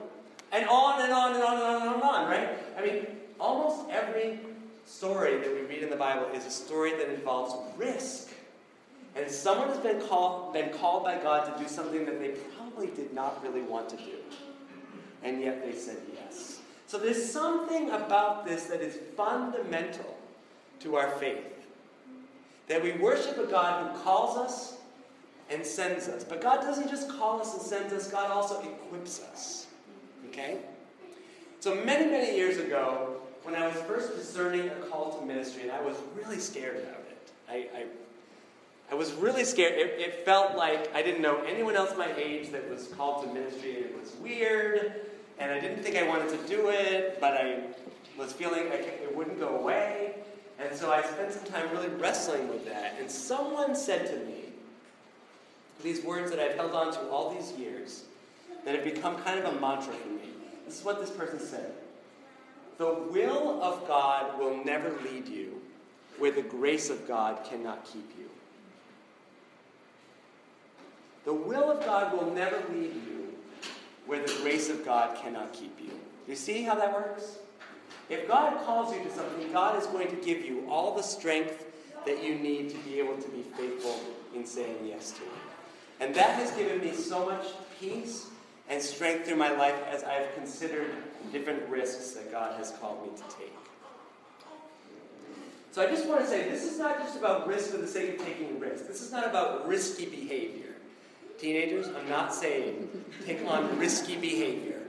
and 0.51 0.67
on 0.67 1.03
and 1.03 1.13
on 1.13 1.35
and 1.35 1.43
on 1.43 1.55
and 1.55 1.65
on 1.65 1.95
and 1.95 2.03
on, 2.03 2.29
right? 2.29 2.49
I 2.77 2.85
mean, 2.85 3.07
almost 3.39 3.91
every 3.91 4.39
story 4.87 5.39
that 5.39 5.55
we 5.55 5.63
read 5.63 5.83
in 5.83 5.91
the 5.91 5.97
Bible 5.97 6.27
is 6.35 6.47
a 6.47 6.51
story 6.51 6.93
that 6.93 7.09
involves 7.09 7.55
risk. 7.77 8.31
And 9.15 9.31
someone 9.31 9.69
has 9.69 9.79
been 9.79 10.01
called, 10.01 10.55
been 10.55 10.71
called 10.71 11.05
by 11.05 11.19
God 11.19 11.55
to 11.55 11.63
do 11.63 11.69
something 11.69 12.07
that 12.07 12.19
they 12.19 12.31
probably 12.57 12.87
did 12.89 13.13
not 13.13 13.43
really 13.43 13.61
want 13.61 13.89
to 13.91 13.97
do. 13.97 14.19
And 15.23 15.41
yet 15.41 15.63
they 15.65 15.75
said 15.75 15.99
yes. 16.15 16.61
So 16.87 16.99
there's 16.99 17.31
something 17.31 17.91
about 17.91 18.47
this 18.47 18.65
that 18.65 18.81
is 18.81 18.99
fundamental 19.17 20.17
to 20.81 20.97
our 20.97 21.11
faith. 21.11 21.45
That 22.69 22.83
we 22.83 22.93
worship 22.93 23.37
a 23.39 23.47
God 23.47 23.93
who 23.93 24.03
calls 24.03 24.39
us 24.39 24.79
and 25.51 25.65
sends 25.65 26.09
us. 26.09 26.25
But 26.25 26.41
God 26.41 26.61
doesn't 26.61 26.89
just 26.89 27.09
call 27.09 27.41
us 27.41 27.55
and 27.55 27.63
sends 27.63 27.93
us, 27.93 28.11
God 28.11 28.31
also 28.31 28.61
equips 28.61 29.23
us. 29.23 29.67
Okay? 30.29 30.59
So 31.61 31.75
many, 31.75 32.11
many 32.11 32.37
years 32.37 32.59
ago, 32.59 33.21
when 33.43 33.55
I 33.55 33.67
was 33.67 33.77
first 33.83 34.17
discerning 34.17 34.69
a 34.69 34.75
call 34.87 35.19
to 35.19 35.27
ministry, 35.27 35.63
and 35.63 35.73
I 35.73 35.81
was 35.81 35.97
really 36.17 36.39
scared 36.39 36.77
about 36.77 37.01
it. 37.11 37.31
I, 37.49 37.55
I, 37.77 37.87
I 38.91 38.95
was 38.95 39.13
really 39.13 39.45
scared. 39.45 39.73
It, 39.75 40.01
it, 40.01 40.25
felt 40.25 40.57
like 40.57 40.95
I 40.95 41.03
didn't 41.03 41.23
know 41.23 41.43
anyone 41.43 41.75
else 41.77 41.97
my 41.97 42.13
age 42.17 42.51
that 42.51 42.69
was 42.71 42.89
called 42.89 43.25
to 43.27 43.33
ministry, 43.33 43.77
and 43.77 43.87
it 43.87 44.01
was 44.01 44.15
weird, 44.17 45.07
and 45.39 45.51
I 45.51 45.59
didn't 45.61 45.83
think 45.83 45.97
I 45.97 46.07
wanted 46.07 46.31
to 46.31 46.49
do 46.49 46.69
it, 46.69 47.19
but 47.21 47.33
I 47.33 47.65
was 48.17 48.33
feeling 48.33 48.69
like 48.69 48.81
it 48.81 49.15
wouldn't 49.15 49.39
go 49.41 49.57
away. 49.57 50.15
And 50.59 50.77
so 50.77 50.93
I 50.93 51.03
spent 51.03 51.33
some 51.33 51.45
time 51.45 51.71
really 51.73 51.89
wrestling 51.89 52.49
with 52.49 52.65
that. 52.67 52.97
And 53.01 53.11
someone 53.11 53.75
said 53.75 54.07
to 54.07 54.17
me 54.27 54.52
these 55.83 56.05
words 56.05 56.31
that 56.31 56.39
I've 56.41 56.57
held 56.57 56.73
on 56.73 56.93
to 56.93 57.01
all 57.09 57.35
these 57.35 57.53
years 57.53 58.05
that 58.65 58.75
have 58.75 58.85
become 58.85 59.17
kind 59.23 59.39
of 59.39 59.57
a 59.57 59.61
mantra 59.61 59.93
for 59.93 60.09
me. 60.09 60.31
This 60.67 60.79
is 60.79 60.85
what 60.85 61.01
this 61.01 61.11
person 61.11 61.39
said 61.39 61.73
the 62.79 62.93
will 63.11 63.63
of 63.63 63.87
God 63.87 64.39
will 64.39 64.65
never 64.65 64.91
lead 65.05 65.29
you 65.29 65.61
where 66.19 66.33
the 66.33 66.43
grace 66.43 66.91
of 66.91 67.07
God 67.07 67.45
cannot 67.45 67.85
keep 67.85 68.11
you. 68.19 68.29
The 71.25 71.33
will 71.33 71.71
of 71.71 71.85
God 71.85 72.13
will 72.13 72.33
never 72.33 72.61
lead 72.73 72.95
you 72.95 73.35
where 74.07 74.21
the 74.27 74.33
grace 74.43 74.69
of 74.69 74.85
God 74.85 75.17
cannot 75.17 75.53
keep 75.53 75.79
you. 75.81 75.93
You 76.27 76.35
see 76.35 76.63
how 76.63 76.75
that 76.75 76.93
works? 76.93 77.39
If 78.09 78.27
God 78.27 78.65
calls 78.65 78.95
you 78.95 79.03
to 79.03 79.11
something, 79.13 79.53
God 79.53 79.81
is 79.81 79.87
going 79.87 80.09
to 80.09 80.17
give 80.17 80.45
you 80.45 80.67
all 80.69 80.97
the 80.97 81.03
strength 81.03 81.67
that 82.05 82.23
you 82.23 82.35
need 82.35 82.71
to 82.71 82.79
be 82.79 82.99
able 82.99 83.17
to 83.17 83.29
be 83.29 83.43
faithful 83.43 84.01
in 84.35 84.45
saying 84.45 84.77
yes 84.85 85.13
to 85.13 85.23
it. 85.23 85.42
And 86.03 86.13
that 86.17 86.35
has 86.35 86.51
given 86.51 86.81
me 86.81 86.93
so 86.93 87.25
much 87.25 87.47
peace 87.79 88.27
and 88.69 88.83
strength 88.83 89.25
through 89.25 89.37
my 89.37 89.53
life 89.53 89.81
as 89.89 90.03
I've 90.03 90.35
considered 90.35 90.91
different 91.31 91.63
risks 91.69 92.11
that 92.13 92.33
God 92.33 92.59
has 92.59 92.73
called 92.81 93.05
me 93.05 93.17
to 93.17 93.37
take. 93.37 93.53
So 95.71 95.81
I 95.81 95.87
just 95.87 96.09
want 96.09 96.21
to 96.23 96.27
say 96.27 96.51
this 96.51 96.65
is 96.65 96.77
not 96.77 96.99
just 96.99 97.17
about 97.17 97.47
risk 97.47 97.71
for 97.71 97.77
the 97.77 97.87
sake 97.87 98.19
of 98.19 98.27
taking 98.27 98.59
risks. 98.59 98.89
This 98.89 99.01
is 99.01 99.13
not 99.13 99.29
about 99.29 99.69
risky 99.69 100.07
behavior. 100.07 100.75
Teenagers, 101.39 101.87
I'm 101.87 102.09
not 102.09 102.35
saying 102.35 102.89
take 103.25 103.49
on 103.49 103.79
risky 103.79 104.17
behavior. 104.17 104.81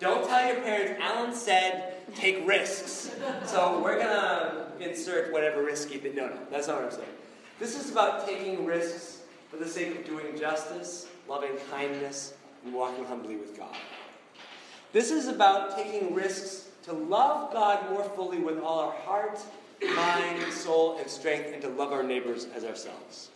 Don't 0.00 0.26
tell 0.26 0.46
your 0.46 0.62
parents, 0.62 0.98
Alan 1.02 1.34
said 1.34 1.94
take 2.14 2.48
risks. 2.48 3.14
So 3.44 3.82
we're 3.84 3.98
going 3.98 4.08
to 4.08 4.66
insert 4.80 5.30
whatever 5.30 5.62
risky 5.62 5.98
but 5.98 6.14
No, 6.14 6.28
no, 6.28 6.38
that's 6.50 6.68
not 6.68 6.76
what 6.76 6.86
I'm 6.86 6.90
saying. 6.90 7.12
This 7.58 7.78
is 7.78 7.92
about 7.92 8.26
taking 8.26 8.64
risks 8.64 9.19
for 9.50 9.56
the 9.56 9.68
sake 9.68 9.98
of 9.98 10.04
doing 10.04 10.38
justice, 10.38 11.08
loving 11.28 11.50
kindness, 11.70 12.34
and 12.64 12.72
walking 12.72 13.04
humbly 13.04 13.36
with 13.36 13.58
God. 13.58 13.74
This 14.92 15.10
is 15.10 15.28
about 15.28 15.76
taking 15.76 16.14
risks 16.14 16.68
to 16.84 16.92
love 16.92 17.52
God 17.52 17.90
more 17.90 18.04
fully 18.04 18.38
with 18.38 18.60
all 18.60 18.78
our 18.78 18.92
heart, 18.92 19.40
mind, 19.94 20.52
soul, 20.52 20.98
and 20.98 21.10
strength, 21.10 21.50
and 21.52 21.60
to 21.62 21.68
love 21.68 21.92
our 21.92 22.02
neighbors 22.02 22.46
as 22.54 22.64
ourselves. 22.64 23.30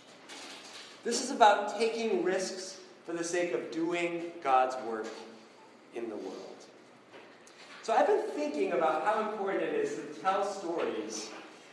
This 1.02 1.22
is 1.22 1.30
about 1.30 1.78
taking 1.78 2.24
risks 2.24 2.80
for 3.06 3.12
the 3.12 3.24
sake 3.24 3.52
of 3.52 3.70
doing 3.70 4.32
God's 4.42 4.76
work 4.86 5.06
in 5.94 6.08
the 6.08 6.16
world. 6.16 6.40
So 7.82 7.92
I've 7.92 8.06
been 8.06 8.30
thinking 8.30 8.72
about 8.72 9.04
how 9.04 9.30
important 9.30 9.62
it 9.62 9.74
is 9.74 9.96
to 9.96 10.20
tell 10.22 10.44
stories 10.44 11.28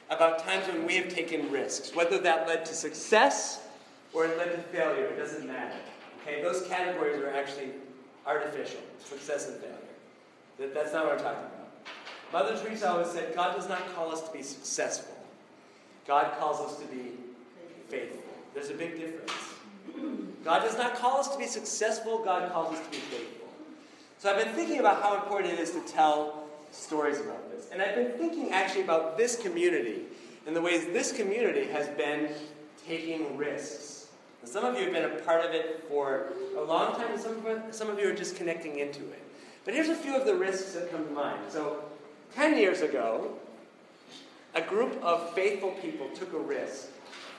about 0.09 0.39
times 0.39 0.67
when 0.67 0.85
we 0.85 0.95
have 0.95 1.07
taken 1.07 1.49
risks, 1.49 1.95
whether 1.95 2.17
that 2.19 2.47
led 2.47 2.65
to 2.65 2.73
success 2.73 3.65
or 4.13 4.25
it 4.25 4.37
led 4.37 4.51
to 4.51 4.57
failure. 4.75 5.05
It 5.05 5.17
doesn't 5.17 5.47
matter. 5.47 5.77
Okay, 6.21 6.41
those 6.41 6.67
categories 6.67 7.19
are 7.19 7.31
actually 7.31 7.69
artificial, 8.25 8.81
success 9.03 9.49
and 9.49 9.57
failure. 9.57 9.77
That, 10.59 10.73
that's 10.73 10.93
not 10.93 11.05
what 11.05 11.13
I'm 11.13 11.23
talking 11.23 11.39
about. 11.39 11.61
Mother 12.31 12.57
Teresa 12.57 12.91
always 12.91 13.07
said, 13.07 13.35
God 13.35 13.55
does 13.55 13.67
not 13.67 13.93
call 13.95 14.11
us 14.11 14.21
to 14.21 14.31
be 14.31 14.43
successful. 14.43 15.15
God 16.07 16.31
calls 16.39 16.59
us 16.59 16.79
to 16.79 16.85
be 16.87 17.11
faithful. 17.89 18.21
There's 18.53 18.69
a 18.69 18.73
big 18.73 18.97
difference. 18.97 19.31
God 20.43 20.59
does 20.59 20.77
not 20.77 20.95
call 20.95 21.19
us 21.19 21.27
to 21.29 21.37
be 21.37 21.45
successful, 21.45 22.23
God 22.23 22.51
calls 22.51 22.75
us 22.75 22.85
to 22.85 22.91
be 22.91 22.97
faithful. 22.97 23.47
So 24.17 24.31
I've 24.31 24.43
been 24.43 24.53
thinking 24.53 24.79
about 24.79 25.01
how 25.01 25.15
important 25.15 25.53
it 25.53 25.59
is 25.59 25.71
to 25.71 25.81
tell 25.81 26.43
stories 26.71 27.19
about 27.19 27.51
this. 27.51 27.69
And 27.71 27.81
I've 27.81 27.95
been 27.95 28.11
thinking 28.11 28.51
actually 28.51 28.83
about 28.83 29.17
this 29.17 29.35
community 29.35 30.03
and 30.47 30.55
the 30.55 30.61
ways 30.61 30.85
this 30.87 31.11
community 31.11 31.65
has 31.65 31.87
been 31.89 32.29
taking 32.87 33.37
risks 33.37 33.90
and 34.41 34.49
some 34.49 34.65
of 34.65 34.75
you 34.75 34.85
have 34.85 34.93
been 34.93 35.05
a 35.05 35.21
part 35.21 35.45
of 35.45 35.51
it 35.51 35.85
for 35.87 36.27
a 36.57 36.61
long 36.61 36.95
time, 36.95 37.11
and 37.11 37.21
some 37.21 37.45
of, 37.45 37.73
some 37.73 37.89
of 37.89 37.99
you 37.99 38.09
are 38.09 38.13
just 38.13 38.35
connecting 38.35 38.79
into 38.79 39.01
it. 39.01 39.21
But 39.65 39.73
here's 39.73 39.89
a 39.89 39.95
few 39.95 40.15
of 40.15 40.25
the 40.25 40.35
risks 40.35 40.73
that 40.73 40.91
come 40.91 41.05
to 41.05 41.11
mind. 41.11 41.39
So, 41.49 41.83
10 42.35 42.57
years 42.57 42.81
ago, 42.81 43.33
a 44.55 44.61
group 44.61 45.01
of 45.03 45.33
faithful 45.33 45.71
people 45.81 46.09
took 46.15 46.33
a 46.33 46.39
risk 46.39 46.89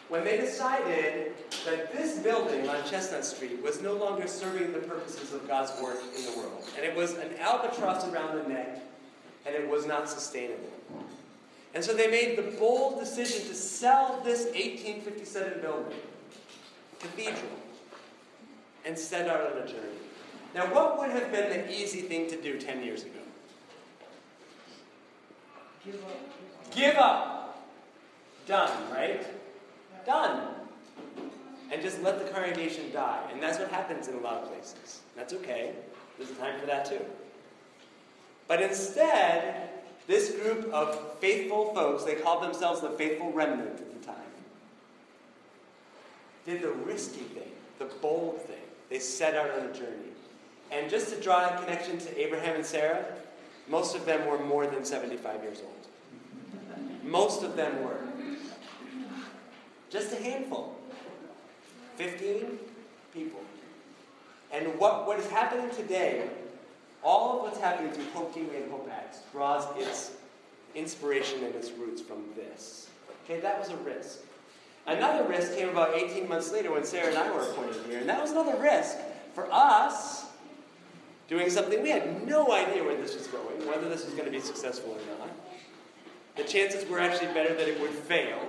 when 0.09 0.25
they 0.25 0.37
decided 0.37 1.33
that 1.65 1.93
this 1.93 2.19
building 2.19 2.69
on 2.69 2.77
Chestnut 2.85 3.25
Street 3.25 3.63
was 3.63 3.81
no 3.81 3.95
longer 3.95 4.27
serving 4.27 4.73
the 4.73 4.79
purposes 4.79 5.33
of 5.33 5.49
God's 5.49 5.73
work 5.83 5.99
in 6.15 6.25
the 6.25 6.39
world. 6.39 6.69
And 6.77 6.85
it 6.85 6.95
was 6.95 7.15
an 7.15 7.31
albatross 7.39 8.07
around 8.09 8.37
the 8.37 8.49
neck, 8.49 8.79
and 9.47 9.55
it 9.55 9.67
was 9.67 9.87
not 9.87 10.09
sustainable. 10.09 10.71
And 11.75 11.83
so 11.83 11.95
they 11.95 12.09
made 12.09 12.37
the 12.37 12.59
bold 12.59 13.01
decision 13.01 13.49
to 13.49 13.55
sell 13.55 14.21
this 14.23 14.45
1857 14.47 15.63
building, 15.63 15.99
cathedral, 17.03 17.59
and 18.85 18.99
set 18.99 19.29
out 19.29 19.53
on 19.53 19.59
a 19.63 19.67
journey. 19.67 19.99
Now, 20.55 20.73
what 20.73 20.99
would 20.99 21.11
have 21.11 21.33
been 21.33 21.51
the 21.51 21.73
easy 21.73 22.03
thing 22.03 22.29
to 22.31 22.41
do 22.41 22.59
10 22.59 22.83
years 22.83 23.03
ago? 23.05 23.21
Give 25.85 25.95
up. 25.97 26.75
Give 26.75 26.97
up. 26.97 27.69
Done, 28.47 28.91
right? 28.91 29.27
Done. 30.07 30.49
And 31.73 31.81
just 31.81 32.03
let 32.03 32.19
the 32.19 32.31
congregation 32.31 32.93
die. 32.93 33.29
And 33.33 33.43
that's 33.43 33.59
what 33.59 33.71
happens 33.71 34.09
in 34.09 34.15
a 34.15 34.21
lot 34.21 34.43
of 34.43 34.49
places. 34.49 35.01
That's 35.17 35.33
okay. 35.35 35.75
There's 36.19 36.31
a 36.31 36.35
time 36.35 36.61
for 36.61 36.67
that 36.67 36.85
too. 36.85 37.01
But 38.47 38.61
instead, 38.61 39.71
this 40.07 40.33
group 40.33 40.73
of 40.73 41.19
faithful 41.19 41.73
folks, 41.75 42.05
they 42.05 42.17
called 42.17 42.43
themselves 42.43 42.81
the 42.81 42.91
faithful 42.91 43.33
remnant 43.33 43.71
at 43.71 43.79
the 43.79 43.85
time, 43.85 43.92
did 46.45 46.63
the 46.63 46.71
risky 46.71 47.21
thing, 47.21 47.51
the 47.79 47.87
bold 48.01 48.41
thing. 48.43 48.57
They 48.91 48.99
set 48.99 49.35
out 49.35 49.51
on 49.51 49.67
a 49.67 49.73
journey. 49.73 50.13
And 50.71 50.91
just 50.91 51.13
to 51.15 51.21
draw 51.21 51.47
a 51.47 51.59
connection 51.63 51.99
to 51.99 52.21
Abraham 52.21 52.57
and 52.57 52.67
Sarah, 52.67 53.05
most 53.69 53.95
of 53.95 54.05
them 54.05 54.27
were 54.27 54.39
more 54.39 54.67
than 54.67 54.85
75 54.85 55.43
years 55.43 55.61
old. 55.63 56.81
Most 57.05 57.43
of 57.43 57.57
them 57.57 57.83
were. 57.83 57.99
Just 59.91 60.13
a 60.13 60.17
handful. 60.17 60.77
15 61.97 62.59
people. 63.13 63.41
And 64.53 64.79
what, 64.79 65.07
what 65.07 65.19
is 65.19 65.29
happening 65.31 65.71
today, 65.71 66.29
all 67.03 67.37
of 67.37 67.43
what's 67.43 67.59
happening 67.59 67.93
through 67.93 68.07
Hope 68.15 68.35
Gateway 68.35 68.63
and 68.63 68.71
Hope 68.71 68.89
Acts 68.91 69.21
draws 69.33 69.65
its 69.77 70.13
inspiration 70.75 71.45
and 71.45 71.55
its 71.55 71.71
roots 71.73 72.01
from 72.01 72.25
this. 72.35 72.89
Okay, 73.25 73.41
that 73.41 73.59
was 73.59 73.69
a 73.71 73.77
risk. 73.79 74.21
Another 74.87 75.29
risk 75.29 75.55
came 75.57 75.69
about 75.69 75.95
18 75.95 76.29
months 76.29 76.53
later 76.53 76.73
when 76.73 76.85
Sarah 76.85 77.09
and 77.09 77.19
I 77.19 77.31
were 77.31 77.43
appointed 77.43 77.77
here, 77.87 78.01
and 78.01 78.09
that 78.09 78.21
was 78.21 78.33
another 78.33 78.61
risk 78.61 78.97
for 79.35 79.49
us 79.53 80.27
doing 81.29 81.49
something 81.49 81.83
we 81.83 81.91
had 81.91 82.27
no 82.27 82.53
idea 82.53 82.83
where 82.83 82.97
this 82.97 83.15
was 83.15 83.27
going, 83.29 83.67
whether 83.67 83.89
this 83.89 84.05
was 84.05 84.15
going 84.15 84.27
to 84.27 84.31
be 84.31 84.41
successful 84.41 84.93
or 84.93 85.19
not. 85.19 85.31
The 86.37 86.45
chances 86.45 86.89
were 86.89 86.99
actually 86.99 87.33
better 87.33 87.55
that 87.55 87.69
it 87.69 87.81
would 87.81 87.91
fail 87.91 88.41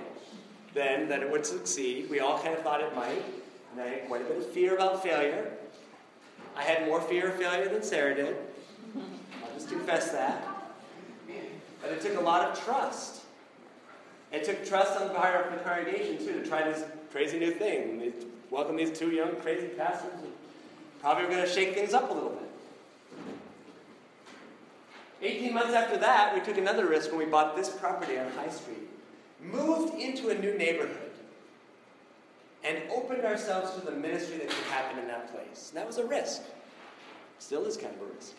than 0.74 1.08
that 1.08 1.22
it 1.22 1.30
would 1.30 1.46
succeed. 1.46 2.10
We 2.10 2.20
all 2.20 2.38
kind 2.40 2.54
of 2.54 2.62
thought 2.62 2.80
it 2.80 2.94
might, 2.96 3.24
and 3.72 3.80
I 3.80 3.86
had 3.86 4.08
quite 4.08 4.22
a 4.22 4.24
bit 4.24 4.38
of 4.38 4.46
fear 4.50 4.74
about 4.74 5.02
failure. 5.02 5.52
I 6.56 6.62
had 6.62 6.86
more 6.86 7.00
fear 7.00 7.28
of 7.30 7.36
failure 7.36 7.68
than 7.68 7.82
Sarah 7.82 8.14
did. 8.14 8.36
I'll 8.96 9.54
just 9.54 9.68
confess 9.68 10.10
that. 10.10 10.46
But 11.80 11.92
it 11.92 12.00
took 12.00 12.16
a 12.18 12.20
lot 12.20 12.48
of 12.48 12.64
trust. 12.64 13.23
It 14.34 14.42
took 14.42 14.66
trust 14.66 15.00
on 15.00 15.06
the 15.06 15.14
part 15.14 15.46
of 15.46 15.52
the 15.52 15.58
congregation, 15.58 16.18
too, 16.18 16.40
to 16.40 16.46
try 16.46 16.64
this 16.64 16.82
crazy 17.12 17.38
new 17.38 17.52
thing. 17.52 18.00
They 18.00 18.12
welcome 18.50 18.74
these 18.74 18.90
two 18.90 19.12
young, 19.12 19.36
crazy 19.36 19.68
pastors. 19.68 20.12
And 20.22 20.32
probably 21.00 21.24
we're 21.24 21.30
going 21.30 21.44
to 21.44 21.50
shake 21.50 21.74
things 21.74 21.94
up 21.94 22.10
a 22.10 22.12
little 22.12 22.30
bit. 22.30 22.40
18 25.22 25.54
months 25.54 25.72
after 25.72 25.96
that, 25.98 26.34
we 26.34 26.40
took 26.40 26.58
another 26.58 26.86
risk 26.86 27.10
when 27.10 27.20
we 27.20 27.26
bought 27.26 27.54
this 27.54 27.70
property 27.70 28.18
on 28.18 28.28
High 28.32 28.48
Street, 28.48 28.88
moved 29.40 29.94
into 29.94 30.30
a 30.30 30.34
new 30.34 30.58
neighborhood, 30.58 31.12
and 32.64 32.78
opened 32.92 33.24
ourselves 33.24 33.72
to 33.74 33.86
the 33.86 33.92
ministry 33.92 34.38
that 34.38 34.48
could 34.48 34.66
happen 34.66 34.98
in 34.98 35.06
that 35.06 35.32
place. 35.32 35.68
And 35.70 35.78
that 35.78 35.86
was 35.86 35.98
a 35.98 36.04
risk. 36.04 36.42
Still 37.38 37.64
is 37.66 37.76
kind 37.76 37.94
of 37.94 38.00
a 38.02 38.12
risk. 38.12 38.32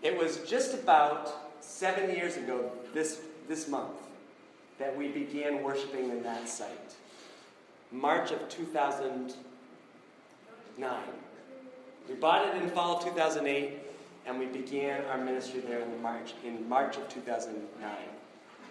It 0.00 0.16
was 0.16 0.38
just 0.48 0.72
about 0.72 1.45
seven 1.66 2.14
years 2.14 2.36
ago, 2.36 2.70
this, 2.94 3.20
this 3.48 3.68
month, 3.68 3.92
that 4.78 4.96
we 4.96 5.08
began 5.08 5.62
worshiping 5.62 6.10
in 6.10 6.22
that 6.22 6.48
site. 6.48 6.94
March 7.92 8.30
of 8.30 8.48
2009. 8.48 9.34
We 12.08 12.14
bought 12.14 12.46
it 12.48 12.62
in 12.62 12.70
fall 12.70 12.98
of 12.98 13.04
2008 13.04 13.78
and 14.26 14.38
we 14.38 14.46
began 14.46 15.04
our 15.06 15.18
ministry 15.18 15.60
there 15.60 15.80
in 15.80 16.02
March 16.02 16.34
in 16.44 16.68
March 16.68 16.96
of 16.96 17.08
2009. 17.08 17.90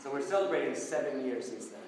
So 0.03 0.11
we're 0.11 0.21
celebrating 0.21 0.75
seven 0.75 1.25
years 1.25 1.47
since 1.47 1.67
then. 1.67 1.79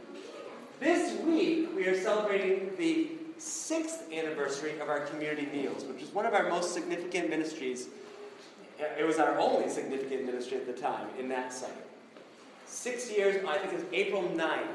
This 0.79 1.19
week 1.21 1.69
we 1.75 1.85
are 1.87 1.99
celebrating 1.99 2.71
the 2.77 3.09
sixth 3.37 4.11
anniversary 4.11 4.79
of 4.79 4.89
our 4.89 5.01
community 5.01 5.47
meals, 5.51 5.83
which 5.83 6.01
is 6.01 6.13
one 6.13 6.25
of 6.25 6.33
our 6.33 6.49
most 6.49 6.73
significant 6.73 7.29
ministries. 7.29 7.87
It 8.79 9.05
was 9.05 9.17
our 9.17 9.37
only 9.39 9.69
significant 9.69 10.25
ministry 10.25 10.57
at 10.57 10.67
the 10.67 10.73
time 10.73 11.07
in 11.19 11.29
that 11.29 11.51
site. 11.51 11.71
Six 12.65 13.11
years, 13.11 13.43
I 13.47 13.57
think 13.57 13.73
it's 13.73 13.85
April 13.91 14.23
9th, 14.23 14.65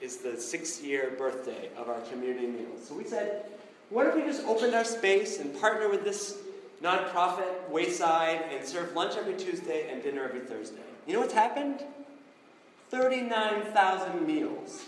is 0.00 0.18
the 0.18 0.40
six 0.40 0.80
year 0.80 1.14
birthday 1.18 1.70
of 1.76 1.88
our 1.88 2.00
community 2.02 2.46
meals. 2.46 2.86
So 2.86 2.94
we 2.94 3.04
said, 3.04 3.46
what 3.90 4.06
if 4.06 4.14
we 4.14 4.22
just 4.22 4.46
opened 4.46 4.74
our 4.74 4.84
space 4.84 5.40
and 5.40 5.58
partner 5.60 5.88
with 5.88 6.04
this 6.04 6.38
nonprofit, 6.82 7.68
Wayside, 7.68 8.42
and 8.52 8.64
serve 8.64 8.94
lunch 8.94 9.16
every 9.16 9.34
Tuesday 9.34 9.90
and 9.90 10.02
dinner 10.02 10.24
every 10.24 10.40
Thursday. 10.40 10.76
You 11.06 11.14
know 11.14 11.20
what's 11.20 11.34
happened? 11.34 11.82
39,000 12.90 14.26
meals. 14.26 14.84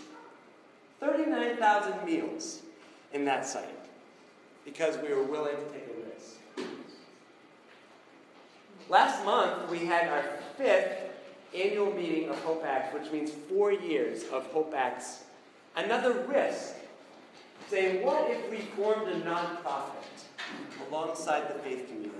39,000 0.99 2.05
meals 2.05 2.61
in 3.13 3.25
that 3.25 3.45
site 3.45 3.65
because 4.63 4.97
we 4.99 5.13
were 5.13 5.23
willing 5.23 5.55
to 5.55 5.63
take. 5.71 5.90
Last 8.89 9.23
month, 9.25 9.69
we 9.69 9.85
had 9.85 10.07
our 10.09 10.23
fifth 10.57 10.97
annual 11.55 11.93
meeting 11.93 12.29
of 12.29 12.37
Hope 12.43 12.63
Acts, 12.65 12.93
which 12.93 13.11
means 13.11 13.31
four 13.49 13.71
years 13.71 14.23
of 14.31 14.45
Hope 14.47 14.73
Acts. 14.75 15.23
Another 15.75 16.13
risk, 16.27 16.75
saying, 17.69 18.05
what 18.05 18.29
if 18.29 18.49
we 18.49 18.57
formed 18.57 19.07
a 19.07 19.21
nonprofit? 19.21 20.01
alongside 20.89 21.47
the 21.47 21.59
faith 21.59 21.87
community 21.87 22.17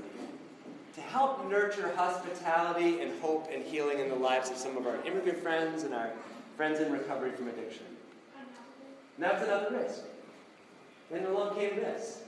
to 0.95 1.02
help 1.02 1.50
nurture 1.50 1.93
hospitality 1.95 3.02
and 3.02 3.19
hope 3.21 3.50
and 3.52 3.63
healing 3.63 4.00
in 4.00 4.10
the 4.10 4.15
lives 4.15 4.50
of 4.50 4.58
some 4.58 4.76
of 4.78 4.86
our 4.86 4.97
immigrant 5.06 5.39
friends 5.39 5.84
and 5.84 5.93
our 5.93 6.12
friends 6.58 6.80
in 6.80 6.91
recovery 6.91 7.32
from 7.32 7.47
addiction. 7.47 7.86
And 9.17 9.26
that's 9.26 9.43
another 9.43 9.69
risk. 9.71 10.02
Then 11.10 11.26
along 11.26 11.56
came 11.56 11.76
this. 11.76 12.24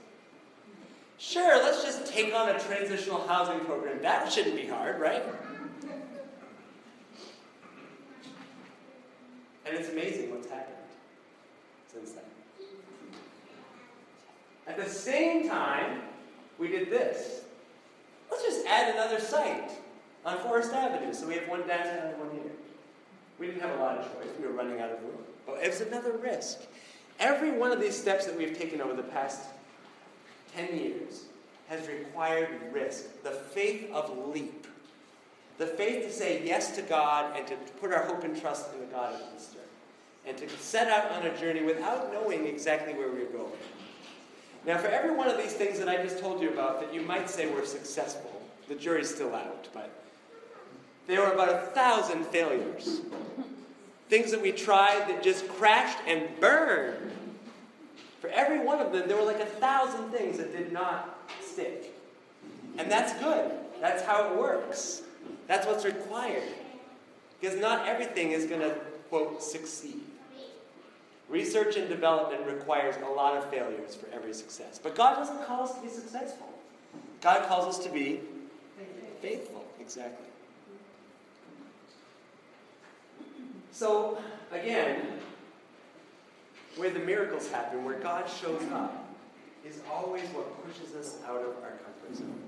Sure, 1.23 1.63
let's 1.63 1.81
just 1.81 2.05
take 2.05 2.33
on 2.35 2.49
a 2.49 2.59
transitional 2.59 3.25
housing 3.25 3.61
program. 3.61 4.01
That 4.01 4.29
shouldn't 4.29 4.57
be 4.57 4.67
hard, 4.67 4.99
right? 4.99 5.23
And 9.65 9.77
it's 9.77 9.87
amazing 9.87 10.31
what's 10.31 10.49
happened 10.49 10.75
since 11.87 12.11
then. 12.11 12.25
At 14.67 14.75
the 14.75 14.89
same 14.89 15.47
time, 15.47 16.01
we 16.59 16.67
did 16.67 16.89
this. 16.89 17.43
Let's 18.29 18.43
just 18.43 18.67
add 18.67 18.93
another 18.93 19.21
site 19.21 19.71
on 20.25 20.39
Forest 20.39 20.73
Avenue. 20.73 21.13
So 21.13 21.25
we 21.25 21.35
have 21.35 21.47
one 21.47 21.65
downtown 21.65 22.09
and 22.09 22.19
one 22.19 22.31
here. 22.31 22.51
We 23.39 23.47
didn't 23.47 23.61
have 23.61 23.79
a 23.79 23.81
lot 23.81 23.97
of 23.97 24.03
choice. 24.13 24.29
We 24.41 24.45
were 24.45 24.53
running 24.53 24.81
out 24.81 24.91
of 24.91 25.01
room. 25.01 25.23
But 25.45 25.63
it 25.63 25.69
was 25.69 25.79
another 25.79 26.17
risk. 26.17 26.63
Every 27.17 27.51
one 27.51 27.71
of 27.71 27.79
these 27.79 27.97
steps 27.97 28.25
that 28.25 28.37
we've 28.37 28.57
taken 28.57 28.81
over 28.81 28.93
the 28.93 29.03
past 29.03 29.39
10 30.55 30.77
years 30.77 31.23
has 31.67 31.87
required 31.87 32.49
risk. 32.71 33.23
The 33.23 33.31
faith 33.31 33.91
of 33.91 34.29
leap. 34.33 34.67
The 35.57 35.67
faith 35.67 36.05
to 36.05 36.11
say 36.11 36.45
yes 36.45 36.75
to 36.75 36.81
God 36.81 37.37
and 37.37 37.45
to 37.47 37.55
put 37.79 37.93
our 37.93 38.03
hope 38.03 38.23
and 38.23 38.39
trust 38.39 38.73
in 38.73 38.79
the 38.79 38.87
God 38.87 39.13
of 39.13 39.21
Easter. 39.35 39.59
And 40.25 40.37
to 40.37 40.49
set 40.49 40.87
out 40.87 41.11
on 41.11 41.25
a 41.25 41.37
journey 41.37 41.63
without 41.63 42.11
knowing 42.11 42.47
exactly 42.47 42.93
where 42.93 43.09
we're 43.09 43.25
going. 43.25 43.51
Now, 44.65 44.77
for 44.77 44.87
every 44.87 45.13
one 45.13 45.27
of 45.27 45.37
these 45.37 45.53
things 45.53 45.77
that 45.79 45.89
I 45.89 46.01
just 46.01 46.19
told 46.19 46.41
you 46.41 46.49
about 46.49 46.79
that 46.79 46.93
you 46.93 47.01
might 47.01 47.29
say 47.29 47.53
were 47.53 47.65
successful, 47.65 48.41
the 48.69 48.75
jury's 48.75 49.13
still 49.13 49.35
out, 49.35 49.67
but 49.73 49.91
there 51.07 51.19
were 51.19 51.33
about 51.33 51.49
a 51.49 51.67
thousand 51.67 52.25
failures. 52.27 53.01
Things 54.07 54.31
that 54.31 54.41
we 54.41 54.51
tried 54.53 55.09
that 55.09 55.21
just 55.21 55.47
crashed 55.49 55.97
and 56.07 56.29
burned. 56.39 57.11
For 58.23 58.29
every 58.29 58.59
one 58.59 58.79
of 58.79 58.93
them, 58.93 59.09
there 59.09 59.17
were 59.17 59.25
like 59.25 59.41
a 59.41 59.45
thousand 59.45 60.09
things 60.11 60.37
that 60.37 60.53
did 60.53 60.71
not 60.71 61.29
stick. 61.41 61.93
And 62.77 62.89
that's 62.89 63.11
good. 63.21 63.51
That's 63.81 64.01
how 64.01 64.31
it 64.31 64.39
works. 64.39 65.01
That's 65.49 65.67
what's 65.67 65.83
required. 65.83 66.47
Because 67.41 67.59
not 67.59 67.85
everything 67.85 68.31
is 68.31 68.45
going 68.45 68.61
to, 68.61 68.75
quote, 69.09 69.43
succeed. 69.43 69.99
Research 71.27 71.75
and 71.75 71.89
development 71.89 72.45
requires 72.45 72.95
a 73.05 73.09
lot 73.11 73.35
of 73.35 73.49
failures 73.49 73.93
for 73.93 74.07
every 74.15 74.33
success. 74.33 74.79
But 74.81 74.95
God 74.95 75.15
doesn't 75.15 75.45
call 75.45 75.63
us 75.63 75.75
to 75.75 75.81
be 75.81 75.89
successful. 75.89 76.47
God 77.19 77.45
calls 77.49 77.75
us 77.75 77.83
to 77.83 77.91
be 77.91 78.21
faithful. 79.21 79.65
Exactly. 79.81 80.27
So, 83.73 84.17
again, 84.53 85.01
where 86.75 86.89
the 86.89 86.99
miracles 86.99 87.49
happen, 87.49 87.83
where 87.85 87.99
God 87.99 88.29
shows 88.29 88.61
up, 88.71 89.15
is 89.65 89.79
always 89.91 90.23
what 90.29 90.65
pushes 90.65 90.95
us 90.95 91.17
out 91.25 91.41
of 91.41 91.55
our 91.63 91.77
comfort 91.83 92.15
zone. 92.17 92.41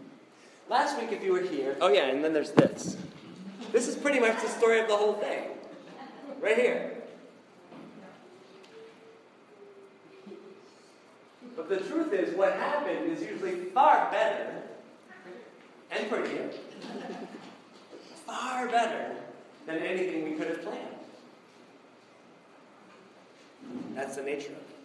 Last 0.69 0.99
week, 0.99 1.11
if 1.11 1.23
you 1.23 1.31
were 1.31 1.41
here, 1.41 1.77
oh 1.79 1.89
yeah, 1.89 2.07
and 2.07 2.23
then 2.23 2.33
there's 2.33 2.51
this. 2.51 2.97
This 3.71 3.87
is 3.87 3.95
pretty 3.95 4.19
much 4.19 4.41
the 4.41 4.49
story 4.49 4.79
of 4.79 4.87
the 4.87 4.95
whole 4.95 5.13
thing. 5.13 5.49
Right 6.41 6.57
here. 6.57 6.91
But 11.55 11.69
the 11.69 11.77
truth 11.77 12.11
is, 12.13 12.35
what 12.35 12.53
happened 12.53 13.11
is 13.11 13.21
usually 13.21 13.55
far 13.55 14.11
better 14.11 14.63
and 15.91 16.09
prettier, 16.09 16.49
far 18.25 18.67
better 18.67 19.15
than 19.65 19.77
anything 19.77 20.25
we 20.25 20.31
could 20.31 20.47
have 20.47 20.63
planned. 20.63 20.94
That's 23.95 24.17
the 24.17 24.23
nature 24.23 24.51
of 24.51 24.57
it. 24.57 24.75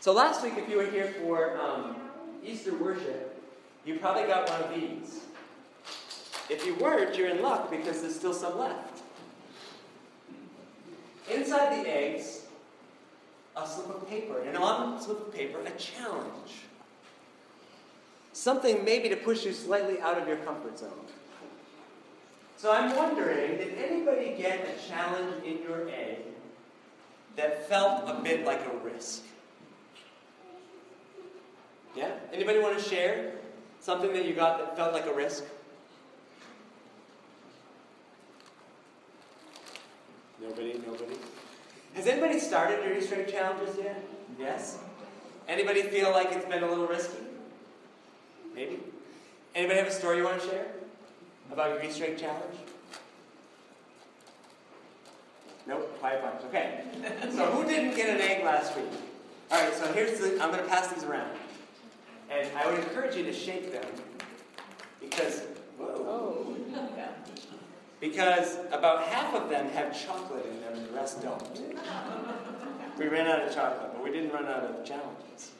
So 0.00 0.12
last 0.12 0.42
week, 0.42 0.54
if 0.56 0.68
you 0.68 0.76
were 0.76 0.86
here 0.86 1.12
for 1.20 1.58
um, 1.58 1.96
Easter 2.44 2.74
worship, 2.76 3.42
you 3.84 3.98
probably 3.98 4.24
got 4.24 4.48
one 4.48 4.62
of 4.62 4.74
these. 4.74 5.20
If 6.48 6.64
you 6.64 6.76
weren't, 6.76 7.16
you're 7.16 7.28
in 7.28 7.42
luck 7.42 7.70
because 7.70 8.02
there's 8.02 8.14
still 8.14 8.34
some 8.34 8.58
left. 8.58 9.02
Inside 11.32 11.84
the 11.84 11.90
eggs, 11.90 12.42
a 13.56 13.66
slip 13.66 13.88
of 13.88 14.08
paper, 14.08 14.42
and 14.42 14.56
on 14.56 14.94
the 14.94 15.00
slip 15.00 15.26
of 15.26 15.34
paper, 15.34 15.58
a 15.60 15.70
challenge. 15.72 16.52
Something 18.32 18.84
maybe 18.84 19.08
to 19.08 19.16
push 19.16 19.44
you 19.44 19.52
slightly 19.52 20.00
out 20.00 20.20
of 20.20 20.28
your 20.28 20.36
comfort 20.38 20.78
zone. 20.78 20.90
So 22.58 22.70
I'm 22.72 22.94
wondering, 22.94 23.56
did 23.56 23.78
anybody 23.78 24.34
get 24.36 24.68
a 24.68 24.88
challenge 24.88 25.44
in 25.44 25.62
your 25.62 25.88
egg 25.88 26.33
that 27.36 27.68
felt 27.68 28.08
a 28.08 28.22
bit 28.22 28.44
like 28.44 28.60
a 28.66 28.76
risk? 28.84 29.22
Yeah? 31.96 32.10
Anybody 32.32 32.58
want 32.58 32.78
to 32.78 32.84
share 32.84 33.32
something 33.80 34.12
that 34.12 34.24
you 34.24 34.34
got 34.34 34.58
that 34.58 34.76
felt 34.76 34.92
like 34.92 35.06
a 35.06 35.14
risk? 35.14 35.44
Nobody, 40.40 40.80
nobody. 40.86 41.16
Has 41.94 42.06
anybody 42.06 42.38
started 42.38 42.96
Easter 42.96 43.14
egg 43.14 43.28
challenges 43.30 43.76
yet? 43.76 44.04
Yes? 44.38 44.78
Anybody 45.46 45.82
feel 45.82 46.10
like 46.10 46.32
it's 46.32 46.44
been 46.44 46.62
a 46.62 46.68
little 46.68 46.86
risky? 46.86 47.18
Maybe? 48.54 48.80
Anybody 49.54 49.78
have 49.78 49.88
a 49.88 49.92
story 49.92 50.18
you 50.18 50.24
want 50.24 50.40
to 50.40 50.46
share 50.48 50.66
about 51.50 51.70
your 51.70 51.80
egg 51.80 52.18
challenge? 52.18 52.56
Nope, 55.66 55.98
quiet 55.98 56.22
bunch. 56.22 56.44
Okay. 56.48 56.84
So 57.30 57.46
who 57.46 57.64
didn't 57.68 57.96
get 57.96 58.10
an 58.10 58.20
egg 58.20 58.44
last 58.44 58.76
week? 58.76 58.86
All 59.50 59.60
right, 59.62 59.74
so 59.74 59.92
here's 59.92 60.18
the, 60.18 60.32
I'm 60.42 60.50
going 60.50 60.62
to 60.62 60.68
pass 60.68 60.88
these 60.88 61.04
around. 61.04 61.30
And 62.30 62.48
I 62.56 62.70
would 62.70 62.80
encourage 62.80 63.16
you 63.16 63.24
to 63.24 63.32
shake 63.32 63.72
them 63.72 63.84
because, 65.00 65.42
whoa. 65.78 66.56
Because 68.00 68.58
about 68.70 69.04
half 69.04 69.34
of 69.34 69.48
them 69.48 69.68
have 69.70 69.98
chocolate 69.98 70.44
in 70.46 70.60
them 70.60 70.74
and 70.74 70.86
the 70.86 70.92
rest 70.92 71.22
don't. 71.22 71.60
We 72.98 73.08
ran 73.08 73.26
out 73.26 73.42
of 73.42 73.54
chocolate, 73.54 73.92
but 73.94 74.04
we 74.04 74.10
didn't 74.10 74.30
run 74.30 74.46
out 74.46 74.64
of 74.64 74.84
challenges. 74.84 75.52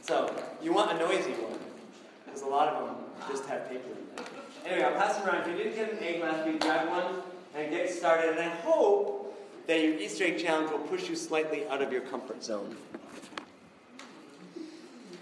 So 0.00 0.34
you 0.62 0.72
want 0.72 0.92
a 0.92 0.98
noisy 0.98 1.32
one, 1.32 1.58
because 2.24 2.42
a 2.42 2.46
lot 2.46 2.68
of 2.68 2.86
them 2.86 2.96
just 3.28 3.44
have 3.46 3.68
paper 3.68 3.88
in 3.88 4.16
them. 4.16 4.24
Anyway, 4.66 4.84
I'll 4.84 4.94
pass 4.94 5.16
them 5.18 5.28
around. 5.28 5.42
If 5.42 5.48
you 5.48 5.64
didn't 5.64 5.74
get 5.74 5.92
an 5.92 5.98
egg 6.02 6.22
last 6.22 6.46
week, 6.46 6.60
grab 6.60 6.88
one 6.88 7.22
and 7.54 7.70
get 7.70 7.90
started. 7.90 8.30
And 8.30 8.40
I 8.40 8.48
hope 8.48 9.23
that 9.66 9.80
your 9.82 9.94
Easter 9.94 10.24
egg 10.24 10.38
challenge 10.38 10.70
will 10.70 10.78
push 10.78 11.08
you 11.08 11.16
slightly 11.16 11.66
out 11.68 11.80
of 11.82 11.90
your 11.92 12.02
comfort 12.02 12.42
zone. 12.44 12.76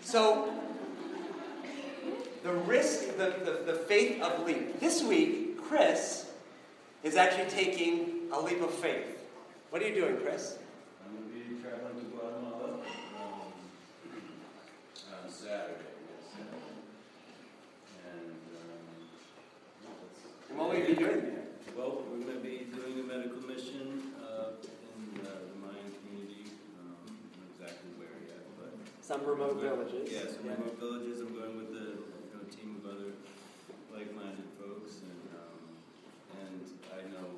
So, 0.02 0.52
the 2.42 2.52
risk, 2.52 3.16
the, 3.16 3.34
the, 3.44 3.72
the 3.72 3.78
faith 3.78 4.20
of 4.20 4.44
leap. 4.44 4.80
This 4.80 5.02
week, 5.02 5.62
Chris 5.62 6.30
is 7.02 7.16
actually 7.16 7.50
taking 7.50 8.28
a 8.32 8.40
leap 8.40 8.60
of 8.62 8.70
faith. 8.74 9.18
What 9.70 9.80
are 9.82 9.88
you 9.88 9.94
doing, 9.94 10.16
Chris? 10.18 10.58
I'm 11.06 11.16
going 11.16 11.28
to 11.28 11.54
be 11.54 11.62
traveling 11.62 11.94
to 11.94 12.04
Guatemala 12.16 12.72
um, 12.74 12.80
on 15.24 15.30
Saturday. 15.30 15.74
Yes. 16.36 16.48
And 18.10 18.30
um, 18.58 18.92
And 20.50 20.58
what 20.58 20.68
will 20.70 20.78
you 20.78 20.86
be 20.86 20.94
doing 20.94 21.20
there? 21.22 21.42
well, 21.76 22.02
we're 22.10 22.24
going 22.26 22.36
to 22.36 22.42
be 22.42 22.66
doing 22.74 23.00
a 23.00 23.02
medical 23.02 23.40
mission 23.48 24.12
uh, 24.20 24.50
in 24.60 25.20
uh, 25.24 25.30
the 25.48 25.56
Mayan 25.64 25.88
community. 26.04 26.50
Um, 26.80 27.16
not 27.38 27.48
exactly 27.56 27.90
where 27.96 28.12
yet, 28.28 28.44
but 28.58 28.74
Some 29.12 29.26
remote 29.26 29.60
villages. 29.60 30.08
Yeah, 30.10 30.20
some 30.20 30.46
Yeah. 30.46 30.52
remote 30.52 30.78
villages. 30.80 31.20
I'm 31.20 31.34
going 31.36 31.58
with 31.58 31.68
a 31.76 31.84
you 31.84 32.32
know, 32.32 32.48
team 32.50 32.80
of 32.82 32.90
other 32.96 33.12
like-minded 33.92 34.48
folks, 34.58 35.00
and 35.04 35.28
um, 35.36 35.60
and 36.40 36.64
I 36.96 37.02
know 37.12 37.28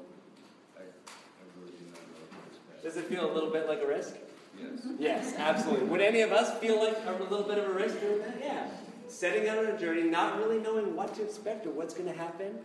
I, 0.79 0.83
I 0.83 1.45
really 1.59 1.73
do 1.73 1.85
not 1.91 1.99
know 1.99 2.23
what 2.31 2.31
to 2.31 2.47
expect. 2.47 2.83
Does 2.85 2.97
it 2.97 3.07
feel 3.07 3.29
a 3.29 3.33
little 3.35 3.51
bit 3.51 3.69
like 3.69 3.83
a 3.83 3.89
risk? 3.89 4.15
Yes. 4.57 4.87
Yes, 5.01 5.35
absolutely. 5.37 5.89
Would 5.89 6.01
any 6.01 6.21
of 6.21 6.31
us 6.31 6.57
feel 6.61 6.79
like 6.79 6.97
a 7.07 7.23
little 7.25 7.43
bit 7.43 7.59
of 7.59 7.69
a 7.69 7.73
risk 7.73 8.01
doing 8.01 8.21
that? 8.21 8.37
Yeah. 8.41 8.69
Setting 9.09 9.49
out 9.49 9.59
on 9.59 9.67
a 9.67 9.77
journey, 9.77 10.05
not 10.05 10.39
really 10.39 10.61
knowing 10.61 10.95
what 10.95 11.13
to 11.17 11.25
expect 11.25 11.67
or 11.67 11.71
what's 11.71 11.93
going 11.93 12.07
to 12.09 12.17
happen. 12.17 12.57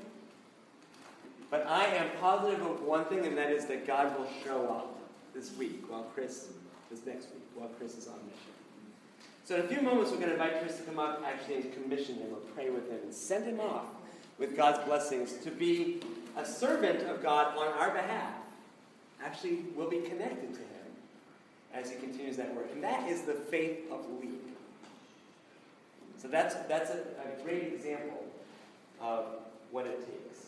But 1.50 1.66
I 1.66 1.86
am 1.86 2.12
positive 2.22 2.62
of 2.62 2.84
one 2.84 3.06
thing, 3.06 3.26
and 3.26 3.36
that 3.40 3.52
is 3.52 3.66
that 3.66 3.88
God 3.88 4.16
will 4.20 4.28
show 4.46 4.68
up 4.68 5.00
this 5.34 5.52
week 5.58 5.84
while 5.90 6.04
Chris, 6.14 6.50
this 6.92 7.04
next 7.08 7.26
week, 7.34 7.44
while 7.56 7.70
Chris 7.70 7.98
is 7.98 8.08
on 8.08 8.20
mission. 8.28 8.49
So 9.50 9.56
in 9.56 9.62
a 9.62 9.68
few 9.68 9.82
moments, 9.82 10.12
we're 10.12 10.18
going 10.18 10.30
to 10.30 10.34
invite 10.34 10.62
Chris 10.62 10.78
to 10.78 10.84
come 10.84 11.00
up, 11.00 11.24
actually, 11.26 11.56
and 11.56 11.74
commission 11.74 12.18
him 12.18 12.28
or 12.32 12.38
pray 12.54 12.70
with 12.70 12.88
him 12.88 13.00
and 13.02 13.12
send 13.12 13.46
him 13.46 13.60
off 13.60 13.88
with 14.38 14.56
God's 14.56 14.86
blessings 14.86 15.34
to 15.44 15.50
be 15.50 16.02
a 16.38 16.46
servant 16.46 17.02
of 17.10 17.24
God 17.24 17.58
on 17.58 17.68
our 17.70 17.90
behalf. 17.90 18.36
Actually, 19.26 19.66
we'll 19.76 19.90
be 19.90 20.02
connected 20.02 20.54
to 20.54 20.60
him 20.60 20.86
as 21.74 21.90
he 21.90 21.98
continues 21.98 22.38
that 22.38 22.54
work. 22.56 22.68
And 22.74 22.84
that 22.84 23.10
is 23.10 23.24
the 23.24 23.34
faith 23.34 23.92
of 23.92 24.06
leap. 24.22 24.56
So 26.22 26.28
that's, 26.28 26.54
that's 26.68 26.92
a, 26.92 27.00
a 27.00 27.44
great 27.44 27.74
example 27.74 28.24
of 29.02 29.26
what 29.72 29.88
it 29.88 29.98
takes. 30.06 30.46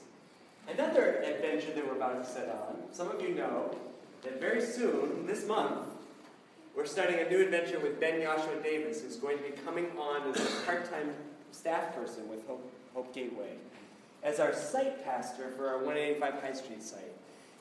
Another 0.78 1.24
adventure 1.24 1.74
that 1.74 1.88
we're 1.88 1.96
about 1.96 2.24
to 2.24 2.30
set 2.30 2.50
on, 2.50 2.76
some 2.92 3.10
of 3.10 3.20
you 3.20 3.34
know 3.34 3.76
that 4.22 4.40
very 4.40 4.62
soon, 4.62 5.26
this 5.26 5.48
month, 5.48 5.88
we're 6.76 6.86
starting 6.86 7.20
a 7.20 7.30
new 7.30 7.42
adventure 7.42 7.80
with 7.80 8.00
Ben 8.00 8.22
Joshua 8.22 8.56
Davis, 8.64 9.02
who's 9.02 9.18
going 9.18 9.38
to 9.38 9.44
be 9.44 9.52
coming 9.66 9.88
on 10.00 10.30
as 10.32 10.40
a 10.40 10.66
part-time 10.66 11.14
staff 11.52 11.94
person 11.96 12.30
with 12.30 12.46
Hope, 12.48 12.72
Hope 12.94 13.14
Gateway, 13.14 13.56
as 14.24 14.40
our 14.40 14.54
site 14.54 15.04
pastor 15.04 15.52
for 15.58 15.68
our 15.68 15.78
185 15.78 16.42
High 16.42 16.54
Street 16.54 16.82
site. 16.82 17.14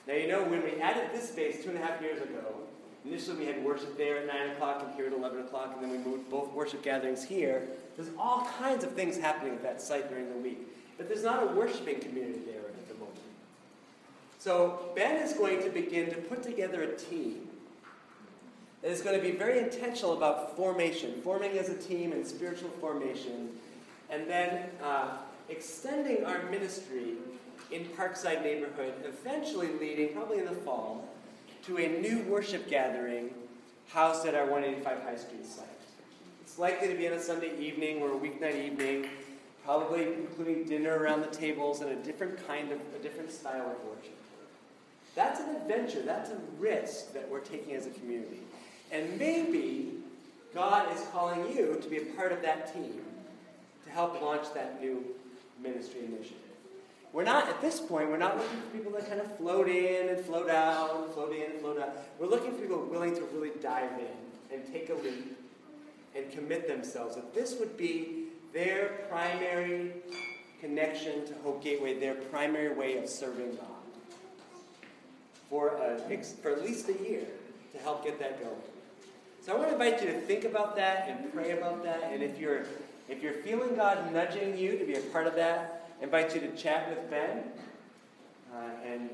Now, 0.06 0.14
you 0.14 0.28
know, 0.28 0.44
when 0.44 0.62
we 0.62 0.80
added 0.80 1.10
this 1.12 1.28
space 1.28 1.62
two 1.62 1.70
and 1.70 1.78
a 1.78 1.82
half 1.82 2.00
years 2.00 2.22
ago, 2.22 2.54
initially 3.04 3.38
we 3.38 3.46
had 3.46 3.64
worship 3.64 3.96
there 3.96 4.18
at 4.18 4.26
9 4.26 4.50
o'clock 4.50 4.84
and 4.86 4.94
here 4.94 5.06
at 5.06 5.12
11 5.12 5.40
o'clock, 5.40 5.72
and 5.74 5.82
then 5.82 5.90
we 5.90 5.98
moved 5.98 6.30
both 6.30 6.52
worship 6.52 6.82
gatherings 6.82 7.24
here. 7.24 7.66
There's 7.96 8.10
all 8.18 8.48
kinds 8.58 8.84
of 8.84 8.92
things 8.92 9.18
happening 9.18 9.54
at 9.54 9.62
that 9.62 9.82
site 9.82 10.08
during 10.08 10.28
the 10.28 10.38
week, 10.38 10.60
but 10.96 11.08
there's 11.08 11.24
not 11.24 11.42
a 11.42 11.46
worshiping 11.46 11.98
community 11.98 12.40
there 12.46 12.60
at 12.60 12.88
the 12.88 12.94
moment. 12.94 13.18
So, 14.38 14.92
Ben 14.94 15.16
is 15.16 15.32
going 15.32 15.62
to 15.64 15.68
begin 15.68 16.10
to 16.10 16.16
put 16.16 16.42
together 16.42 16.82
a 16.82 16.96
team 16.96 17.49
is 18.82 19.02
going 19.02 19.16
to 19.16 19.22
be 19.22 19.32
very 19.32 19.58
intentional 19.58 20.16
about 20.16 20.56
formation, 20.56 21.20
forming 21.22 21.58
as 21.58 21.68
a 21.68 21.76
team 21.76 22.12
and 22.12 22.26
spiritual 22.26 22.70
formation, 22.80 23.50
and 24.08 24.28
then 24.28 24.70
uh, 24.82 25.08
extending 25.48 26.24
our 26.24 26.42
ministry 26.50 27.14
in 27.70 27.84
Parkside 27.84 28.42
neighborhood, 28.42 28.94
eventually 29.04 29.68
leading, 29.78 30.14
probably 30.14 30.38
in 30.38 30.46
the 30.46 30.52
fall, 30.52 31.06
to 31.66 31.76
a 31.78 32.00
new 32.00 32.20
worship 32.22 32.68
gathering 32.68 33.30
housed 33.88 34.26
at 34.26 34.34
our 34.34 34.46
185 34.46 35.02
High 35.02 35.16
Street 35.16 35.44
site. 35.44 35.66
It's 36.42 36.58
likely 36.58 36.88
to 36.88 36.94
be 36.94 37.06
on 37.06 37.12
a 37.12 37.20
Sunday 37.20 37.58
evening 37.60 38.00
or 38.02 38.12
a 38.12 38.18
weeknight 38.18 38.64
evening, 38.64 39.08
probably 39.64 40.14
including 40.14 40.64
dinner 40.64 40.98
around 40.98 41.20
the 41.20 41.28
tables 41.28 41.80
and 41.80 41.90
a 41.90 41.96
different 41.96 42.44
kind 42.46 42.72
of, 42.72 42.80
a 42.98 43.02
different 43.02 43.30
style 43.30 43.70
of 43.70 43.84
worship. 43.84 44.16
That's 45.14 45.40
an 45.40 45.54
adventure, 45.56 46.02
that's 46.02 46.30
a 46.30 46.38
risk 46.58 47.12
that 47.12 47.28
we're 47.28 47.40
taking 47.40 47.74
as 47.74 47.86
a 47.86 47.90
community. 47.90 48.40
And 48.92 49.18
maybe 49.18 49.92
God 50.54 50.94
is 50.94 51.02
calling 51.12 51.56
you 51.56 51.78
to 51.80 51.88
be 51.88 51.98
a 51.98 52.04
part 52.16 52.32
of 52.32 52.42
that 52.42 52.72
team 52.72 53.00
to 53.84 53.90
help 53.90 54.20
launch 54.20 54.52
that 54.54 54.80
new 54.80 55.04
ministry 55.62 56.04
initiative. 56.04 56.36
We're 57.12 57.24
not, 57.24 57.48
at 57.48 57.60
this 57.60 57.80
point, 57.80 58.08
we're 58.08 58.18
not 58.18 58.36
looking 58.36 58.60
for 58.60 58.66
people 58.68 58.92
that 58.92 59.08
kind 59.08 59.20
of 59.20 59.36
float 59.36 59.68
in 59.68 60.10
and 60.10 60.24
float 60.24 60.48
out, 60.48 61.12
float 61.12 61.34
in 61.34 61.50
and 61.50 61.60
float 61.60 61.80
out. 61.80 61.90
We're 62.18 62.28
looking 62.28 62.52
for 62.52 62.58
people 62.58 62.84
willing 62.84 63.14
to 63.16 63.22
really 63.32 63.50
dive 63.60 63.90
in 63.98 64.56
and 64.56 64.72
take 64.72 64.90
a 64.90 64.94
leap 64.94 65.36
and 66.14 66.30
commit 66.30 66.68
themselves. 66.68 67.16
That 67.16 67.34
this 67.34 67.56
would 67.58 67.76
be 67.76 68.26
their 68.52 69.06
primary 69.08 69.92
connection 70.60 71.26
to 71.26 71.34
Hope 71.42 71.62
Gateway, 71.64 71.98
their 71.98 72.14
primary 72.14 72.74
way 72.74 72.96
of 72.98 73.08
serving 73.08 73.56
God 73.56 73.66
for, 75.48 75.68
a, 75.68 75.98
for 76.42 76.52
at 76.52 76.62
least 76.62 76.88
a 76.88 77.08
year 77.08 77.24
to 77.72 77.78
help 77.78 78.04
get 78.04 78.20
that 78.20 78.40
going. 78.40 78.54
So 79.42 79.54
I 79.54 79.56
want 79.56 79.68
to 79.68 79.72
invite 79.72 80.02
you 80.02 80.12
to 80.12 80.20
think 80.20 80.44
about 80.44 80.76
that 80.76 81.08
and 81.08 81.32
pray 81.32 81.52
about 81.52 81.82
that. 81.84 82.10
And 82.12 82.22
if 82.22 82.38
you're 82.38 82.64
if 83.08 83.22
you're 83.22 83.32
feeling 83.32 83.74
God 83.74 84.12
nudging 84.12 84.56
you 84.56 84.78
to 84.78 84.84
be 84.84 84.94
a 84.94 85.00
part 85.00 85.26
of 85.26 85.34
that, 85.34 85.88
I 86.00 86.04
invite 86.04 86.34
you 86.34 86.40
to 86.42 86.56
chat 86.56 86.90
with 86.90 87.10
Ben. 87.10 87.42
Uh, 88.54 88.86
and 88.86 89.10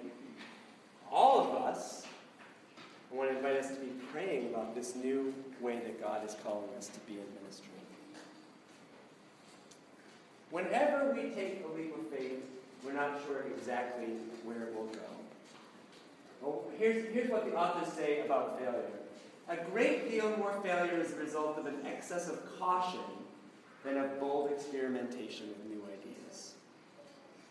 all 1.10 1.40
of 1.40 1.62
us, 1.62 2.06
I 3.10 3.14
want 3.14 3.30
to 3.30 3.36
invite 3.36 3.56
us 3.56 3.68
to 3.68 3.76
be 3.76 3.92
praying 4.12 4.48
about 4.52 4.74
this 4.74 4.96
new 4.96 5.32
way 5.60 5.78
that 5.78 6.00
God 6.00 6.26
is 6.26 6.36
calling 6.44 6.68
us 6.76 6.88
to 6.88 7.00
be 7.00 7.14
in 7.14 7.24
ministry. 7.40 7.70
Whenever 10.50 11.12
we 11.14 11.30
take 11.30 11.64
a 11.64 11.76
leap 11.76 11.94
of 11.96 12.06
faith, 12.08 12.42
we're 12.84 12.92
not 12.92 13.20
sure 13.26 13.44
exactly 13.56 14.08
where 14.44 14.64
it 14.64 14.74
will 14.74 14.86
go. 14.86 15.00
Well, 16.42 16.64
here's, 16.78 17.12
here's 17.14 17.30
what 17.30 17.46
the 17.46 17.56
authors 17.56 17.92
say 17.94 18.20
about 18.20 18.58
failure. 18.58 19.05
A 19.48 19.56
great 19.70 20.10
deal 20.10 20.36
more 20.36 20.58
failure 20.62 20.98
is 20.98 21.12
the 21.12 21.20
result 21.20 21.56
of 21.58 21.66
an 21.66 21.76
excess 21.86 22.28
of 22.28 22.40
caution 22.58 23.00
than 23.84 23.96
of 23.96 24.18
bold 24.18 24.50
experimentation 24.50 25.48
with 25.48 25.64
new 25.66 25.82
ideas. 25.84 26.54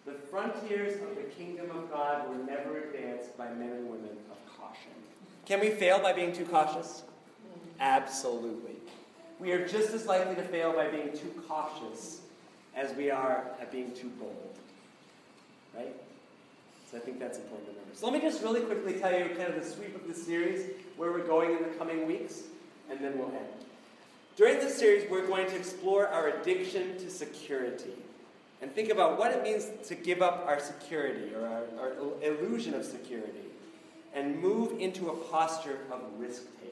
The 0.06 0.14
frontiers 0.14 1.02
of 1.02 1.16
the 1.16 1.24
kingdom 1.24 1.72
of 1.72 1.90
God 1.90 2.28
were 2.28 2.44
never 2.44 2.80
advanced 2.80 3.38
by 3.38 3.50
men 3.54 3.72
and 3.72 3.90
women 3.90 4.18
of 4.30 4.60
caution. 4.60 4.92
Can 5.46 5.62
we 5.62 5.70
fail 5.70 6.00
by 6.00 6.12
being 6.12 6.34
too 6.34 6.46
cautious? 6.46 7.04
Absolutely. 7.80 8.76
We 9.40 9.54
are 9.54 9.66
just 9.68 9.94
as 9.94 10.06
likely 10.06 10.36
to 10.36 10.44
fail 10.44 10.74
by 10.74 10.90
being 10.90 11.12
too 11.12 11.42
cautious 11.48 12.22
as 12.76 12.94
we 12.96 13.10
are 13.10 13.46
at 13.60 13.72
being 13.72 13.94
too 13.94 14.10
bold. 14.20 14.58
Right? 15.74 15.96
So 16.96 17.02
I 17.02 17.04
think 17.04 17.20
that's 17.20 17.38
important 17.38 17.66
to 17.66 17.72
remember. 17.74 17.94
So 17.94 18.08
let 18.08 18.14
me 18.16 18.22
just 18.22 18.42
really 18.42 18.62
quickly 18.62 18.94
tell 18.94 19.12
you 19.12 19.26
kind 19.36 19.54
of 19.54 19.56
the 19.56 19.70
sweep 19.70 19.94
of 19.96 20.08
the 20.08 20.14
series, 20.14 20.72
where 20.96 21.12
we're 21.12 21.28
going 21.28 21.58
in 21.58 21.62
the 21.62 21.76
coming 21.78 22.08
weeks, 22.08 22.44
and 22.90 23.04
then 23.04 23.18
we'll 23.18 23.28
end. 23.28 23.66
During 24.38 24.60
this 24.60 24.78
series, 24.78 25.10
we're 25.12 25.28
going 25.28 25.48
to 25.48 25.58
explore 25.58 26.08
our 26.08 26.30
addiction 26.30 26.98
to 27.00 27.10
security 27.10 27.92
and 28.62 28.72
think 28.74 28.90
about 28.90 29.20
what 29.20 29.32
it 29.34 29.44
means 29.44 29.68
to 29.90 29.96
give 29.96 30.22
up 30.22 30.46
our 30.48 30.58
security 30.58 31.34
or 31.36 31.46
our, 31.46 31.64
our 31.82 31.94
illusion 32.24 32.74
of 32.74 32.86
security 32.86 33.50
and 34.14 34.40
move 34.40 34.80
into 34.80 35.10
a 35.10 35.16
posture 35.16 35.80
of 35.92 36.00
risk 36.18 36.44
taking. 36.62 36.72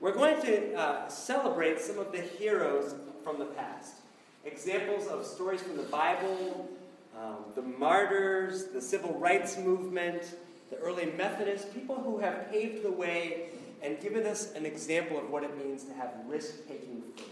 We're 0.00 0.14
going 0.14 0.40
to 0.42 0.74
uh, 0.74 1.08
celebrate 1.08 1.78
some 1.78 1.98
of 1.98 2.10
the 2.10 2.22
heroes 2.22 2.94
from 3.22 3.38
the 3.38 3.44
past, 3.44 3.96
examples 4.46 5.08
of 5.08 5.26
stories 5.26 5.60
from 5.60 5.76
the 5.76 5.82
Bible, 5.82 6.70
um, 7.20 7.36
the 7.54 7.62
martyrs, 7.62 8.66
the 8.66 8.80
civil 8.80 9.14
rights 9.14 9.56
movement, 9.56 10.36
the 10.70 10.76
early 10.76 11.06
Methodists, 11.16 11.72
people 11.72 11.96
who 11.96 12.18
have 12.18 12.50
paved 12.50 12.82
the 12.82 12.90
way 12.90 13.48
and 13.82 14.00
given 14.00 14.26
us 14.26 14.52
an 14.54 14.66
example 14.66 15.18
of 15.18 15.30
what 15.30 15.44
it 15.44 15.56
means 15.56 15.84
to 15.84 15.94
have 15.94 16.10
risk 16.26 16.66
taking 16.66 17.02
faith. 17.16 17.30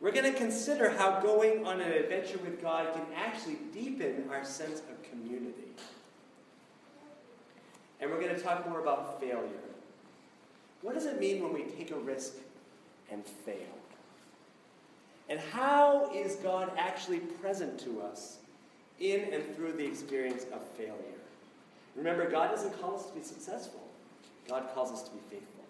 We're 0.00 0.10
going 0.10 0.30
to 0.32 0.36
consider 0.36 0.90
how 0.90 1.20
going 1.20 1.64
on 1.64 1.80
an 1.80 1.92
adventure 1.92 2.38
with 2.38 2.60
God 2.60 2.92
can 2.92 3.06
actually 3.14 3.58
deepen 3.72 4.28
our 4.30 4.44
sense 4.44 4.80
of 4.80 5.02
community. 5.08 5.68
And 8.00 8.10
we're 8.10 8.20
going 8.20 8.34
to 8.34 8.40
talk 8.42 8.68
more 8.68 8.80
about 8.80 9.20
failure. 9.20 9.48
What 10.80 10.94
does 10.94 11.06
it 11.06 11.20
mean 11.20 11.40
when 11.40 11.52
we 11.52 11.62
take 11.62 11.92
a 11.92 11.96
risk 11.96 12.34
and 13.12 13.24
fail? 13.24 13.81
And 15.28 15.40
how 15.40 16.10
is 16.14 16.36
God 16.36 16.72
actually 16.76 17.18
present 17.18 17.78
to 17.80 18.00
us 18.02 18.38
in 19.00 19.32
and 19.32 19.56
through 19.56 19.72
the 19.72 19.86
experience 19.86 20.44
of 20.52 20.62
failure? 20.62 20.94
Remember, 21.96 22.30
God 22.30 22.50
doesn't 22.50 22.80
call 22.80 22.96
us 22.96 23.06
to 23.06 23.14
be 23.14 23.22
successful. 23.22 23.80
God 24.48 24.68
calls 24.74 24.90
us 24.90 25.02
to 25.04 25.10
be 25.10 25.20
faithful. 25.30 25.64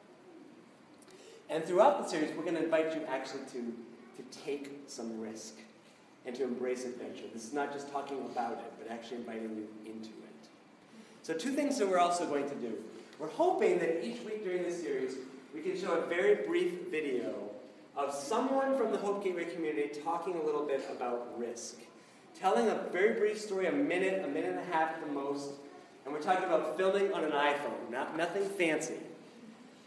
And 1.50 1.64
throughout 1.64 2.02
the 2.02 2.08
series, 2.08 2.30
we're 2.34 2.44
going 2.44 2.56
to 2.56 2.64
invite 2.64 2.94
you 2.94 3.02
actually 3.08 3.42
to, 3.52 3.74
to 4.16 4.38
take 4.44 4.70
some 4.86 5.20
risk 5.20 5.56
and 6.24 6.34
to 6.36 6.44
embrace 6.44 6.84
adventure. 6.84 7.24
This 7.32 7.44
is 7.44 7.52
not 7.52 7.72
just 7.72 7.90
talking 7.92 8.18
about 8.20 8.52
it, 8.52 8.72
but 8.78 8.90
actually 8.90 9.18
inviting 9.18 9.56
you 9.56 9.68
into 9.84 10.08
it. 10.08 10.48
So, 11.22 11.34
two 11.34 11.50
things 11.50 11.78
that 11.78 11.88
we're 11.88 11.98
also 11.98 12.26
going 12.26 12.48
to 12.48 12.54
do. 12.56 12.74
We're 13.18 13.28
hoping 13.28 13.78
that 13.80 14.04
each 14.04 14.22
week 14.24 14.44
during 14.44 14.62
this 14.62 14.80
series, 14.80 15.16
we 15.54 15.60
can 15.60 15.78
show 15.78 15.92
a 15.92 16.06
very 16.06 16.46
brief 16.46 16.90
video 16.90 17.34
of 17.96 18.14
someone 18.14 18.76
from 18.76 18.90
the 18.90 18.98
Hope 18.98 19.22
Gateway 19.22 19.44
community 19.44 19.90
talking 20.02 20.35
a 20.35 20.42
little 20.42 20.64
bit 20.64 20.85
about 20.90 21.38
risk. 21.38 21.78
Telling 22.38 22.68
a 22.68 22.74
very 22.90 23.18
brief 23.18 23.38
story, 23.38 23.66
a 23.66 23.72
minute, 23.72 24.24
a 24.24 24.28
minute 24.28 24.50
and 24.50 24.59
a 24.59 24.72
half 24.72 24.94
at 24.94 25.07
the 25.07 25.12
most, 25.12 25.50
and 26.05 26.12
we're 26.12 26.22
talking 26.22 26.44
about 26.44 26.76
filming 26.76 27.12
on 27.12 27.24
an 27.24 27.33
iPhone, 27.33 27.90
not, 27.90 28.16
nothing 28.16 28.44
fancy. 28.44 28.96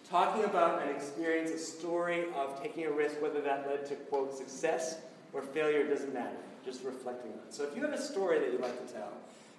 Talking 0.09 0.45
about 0.45 0.83
an 0.83 0.95
experience, 0.95 1.49
a 1.49 1.57
story 1.57 2.25
of 2.35 2.61
taking 2.61 2.85
a 2.85 2.91
risk, 2.91 3.19
whether 3.21 3.41
that 3.41 3.67
led 3.67 3.85
to, 3.87 3.95
quote, 3.95 4.37
success 4.37 4.99
or 5.33 5.41
failure, 5.41 5.85
doesn't 5.87 6.13
matter. 6.13 6.37
Just 6.63 6.83
reflecting 6.83 7.31
on 7.31 7.39
it. 7.39 7.53
So 7.53 7.63
if 7.63 7.75
you 7.75 7.81
have 7.81 7.93
a 7.93 8.01
story 8.01 8.39
that 8.39 8.51
you'd 8.51 8.61
like 8.61 8.87
to 8.87 8.93
tell, 8.93 9.11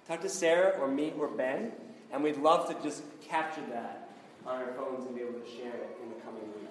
talk 0.07 0.21
to 0.21 0.29
Sarah 0.29 0.79
or 0.79 0.87
me 0.87 1.13
or 1.19 1.27
Ben, 1.27 1.71
and 2.11 2.23
we'd 2.23 2.37
love 2.37 2.67
to 2.69 2.81
just 2.81 3.03
capture 3.21 3.63
that 3.71 4.09
on 4.45 4.61
our 4.61 4.71
phones 4.73 5.05
and 5.05 5.13
be 5.15 5.21
able 5.21 5.33
to 5.33 5.45
share 5.45 5.73
it 5.73 5.97
in 6.01 6.09
the 6.09 6.15
coming 6.21 6.43
week. 6.59 6.66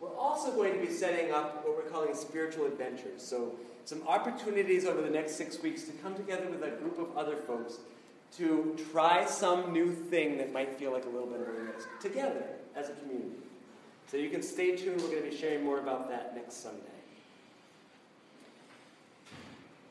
We're 0.00 0.16
also 0.16 0.50
going 0.52 0.72
to 0.72 0.80
be 0.80 0.90
setting 0.90 1.30
up 1.30 1.64
what 1.64 1.76
we're 1.76 1.90
calling 1.90 2.14
spiritual 2.14 2.66
adventures. 2.66 3.22
So, 3.22 3.52
some 3.84 4.02
opportunities 4.06 4.86
over 4.86 5.02
the 5.02 5.10
next 5.10 5.36
six 5.36 5.60
weeks 5.62 5.84
to 5.84 5.92
come 5.92 6.14
together 6.14 6.48
with 6.48 6.62
a 6.62 6.70
group 6.70 6.98
of 6.98 7.16
other 7.16 7.36
folks 7.36 7.78
to 8.36 8.76
try 8.92 9.26
some 9.26 9.72
new 9.72 9.90
thing 9.92 10.38
that 10.38 10.52
might 10.52 10.78
feel 10.78 10.92
like 10.92 11.04
a 11.04 11.08
little 11.08 11.26
bit 11.26 11.40
of 11.40 11.48
a 11.48 11.52
risk 11.52 11.88
together 12.00 12.44
as 12.76 12.88
a 12.88 12.92
community. 12.94 13.36
So 14.06 14.16
you 14.16 14.30
can 14.30 14.42
stay 14.42 14.76
tuned. 14.76 15.00
We're 15.00 15.08
going 15.08 15.24
to 15.24 15.30
be 15.30 15.36
sharing 15.36 15.64
more 15.64 15.78
about 15.78 16.08
that 16.08 16.34
next 16.34 16.62
Sunday. 16.62 16.80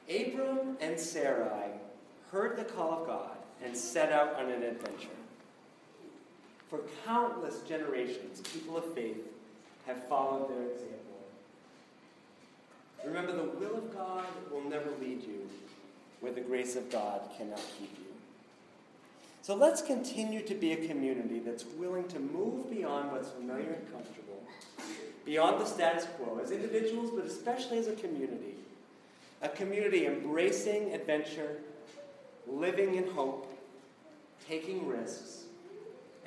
Abram 0.09 0.77
and 0.81 0.99
Sarai 0.99 1.71
heard 2.31 2.57
the 2.57 2.63
call 2.63 3.01
of 3.01 3.07
God 3.07 3.37
and 3.63 3.75
set 3.75 4.11
out 4.11 4.35
on 4.35 4.49
an 4.49 4.63
adventure. 4.63 5.09
For 6.69 6.79
countless 7.05 7.61
generations, 7.61 8.41
people 8.41 8.77
of 8.77 8.93
faith 8.93 9.25
have 9.89 10.07
followed 10.07 10.49
their 10.49 10.71
example. 10.71 10.95
Remember, 13.03 13.31
the 13.31 13.43
will 13.43 13.77
of 13.77 13.95
God 13.95 14.25
will 14.51 14.63
never 14.69 14.89
lead 15.01 15.23
you 15.23 15.49
where 16.19 16.31
the 16.31 16.41
grace 16.41 16.75
of 16.75 16.91
God 16.91 17.21
cannot 17.37 17.61
keep 17.77 17.91
you. 17.97 18.05
So 19.41 19.55
let's 19.55 19.81
continue 19.81 20.41
to 20.43 20.53
be 20.53 20.73
a 20.73 20.87
community 20.87 21.39
that's 21.39 21.65
willing 21.77 22.07
to 22.09 22.19
move 22.19 22.69
beyond 22.69 23.11
what's 23.11 23.29
familiar 23.29 23.71
and 23.71 23.91
comfortable, 23.91 24.43
beyond 25.25 25.59
the 25.59 25.65
status 25.65 26.05
quo, 26.17 26.39
as 26.43 26.51
individuals, 26.51 27.09
but 27.15 27.25
especially 27.25 27.79
as 27.79 27.87
a 27.87 27.93
community. 27.93 28.55
A 29.41 29.49
community 29.49 30.05
embracing 30.05 30.93
adventure, 30.93 31.61
living 32.45 32.95
in 32.95 33.09
hope, 33.11 33.51
taking 34.47 34.87
risks, 34.87 35.45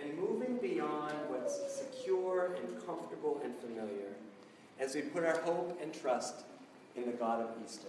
and 0.03 0.19
moving 0.19 0.57
beyond 0.57 1.15
what's 1.29 1.61
secure 1.73 2.55
and 2.57 2.87
comfortable 2.87 3.41
and 3.45 3.55
familiar 3.57 4.13
as 4.81 4.95
we 4.95 5.03
put 5.03 5.25
our 5.25 5.39
hope 5.41 5.79
and 5.83 5.93
trust 5.95 6.45
in 6.97 7.07
the 7.07 7.13
God 7.13 7.41
of 7.41 7.51
Easter. 7.65 7.89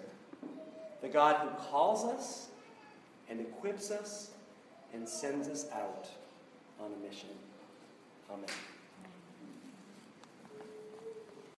The 1.01 1.09
God 1.09 1.36
who 1.38 1.49
calls 1.70 2.05
us 2.05 2.47
and 3.30 3.39
equips 3.39 3.91
us 3.91 4.32
and 4.93 5.07
sends 5.07 5.47
us 5.47 5.68
out 5.74 6.07
on 6.80 6.91
a 6.93 7.07
mission. 7.07 7.30
Amen. 8.30 8.45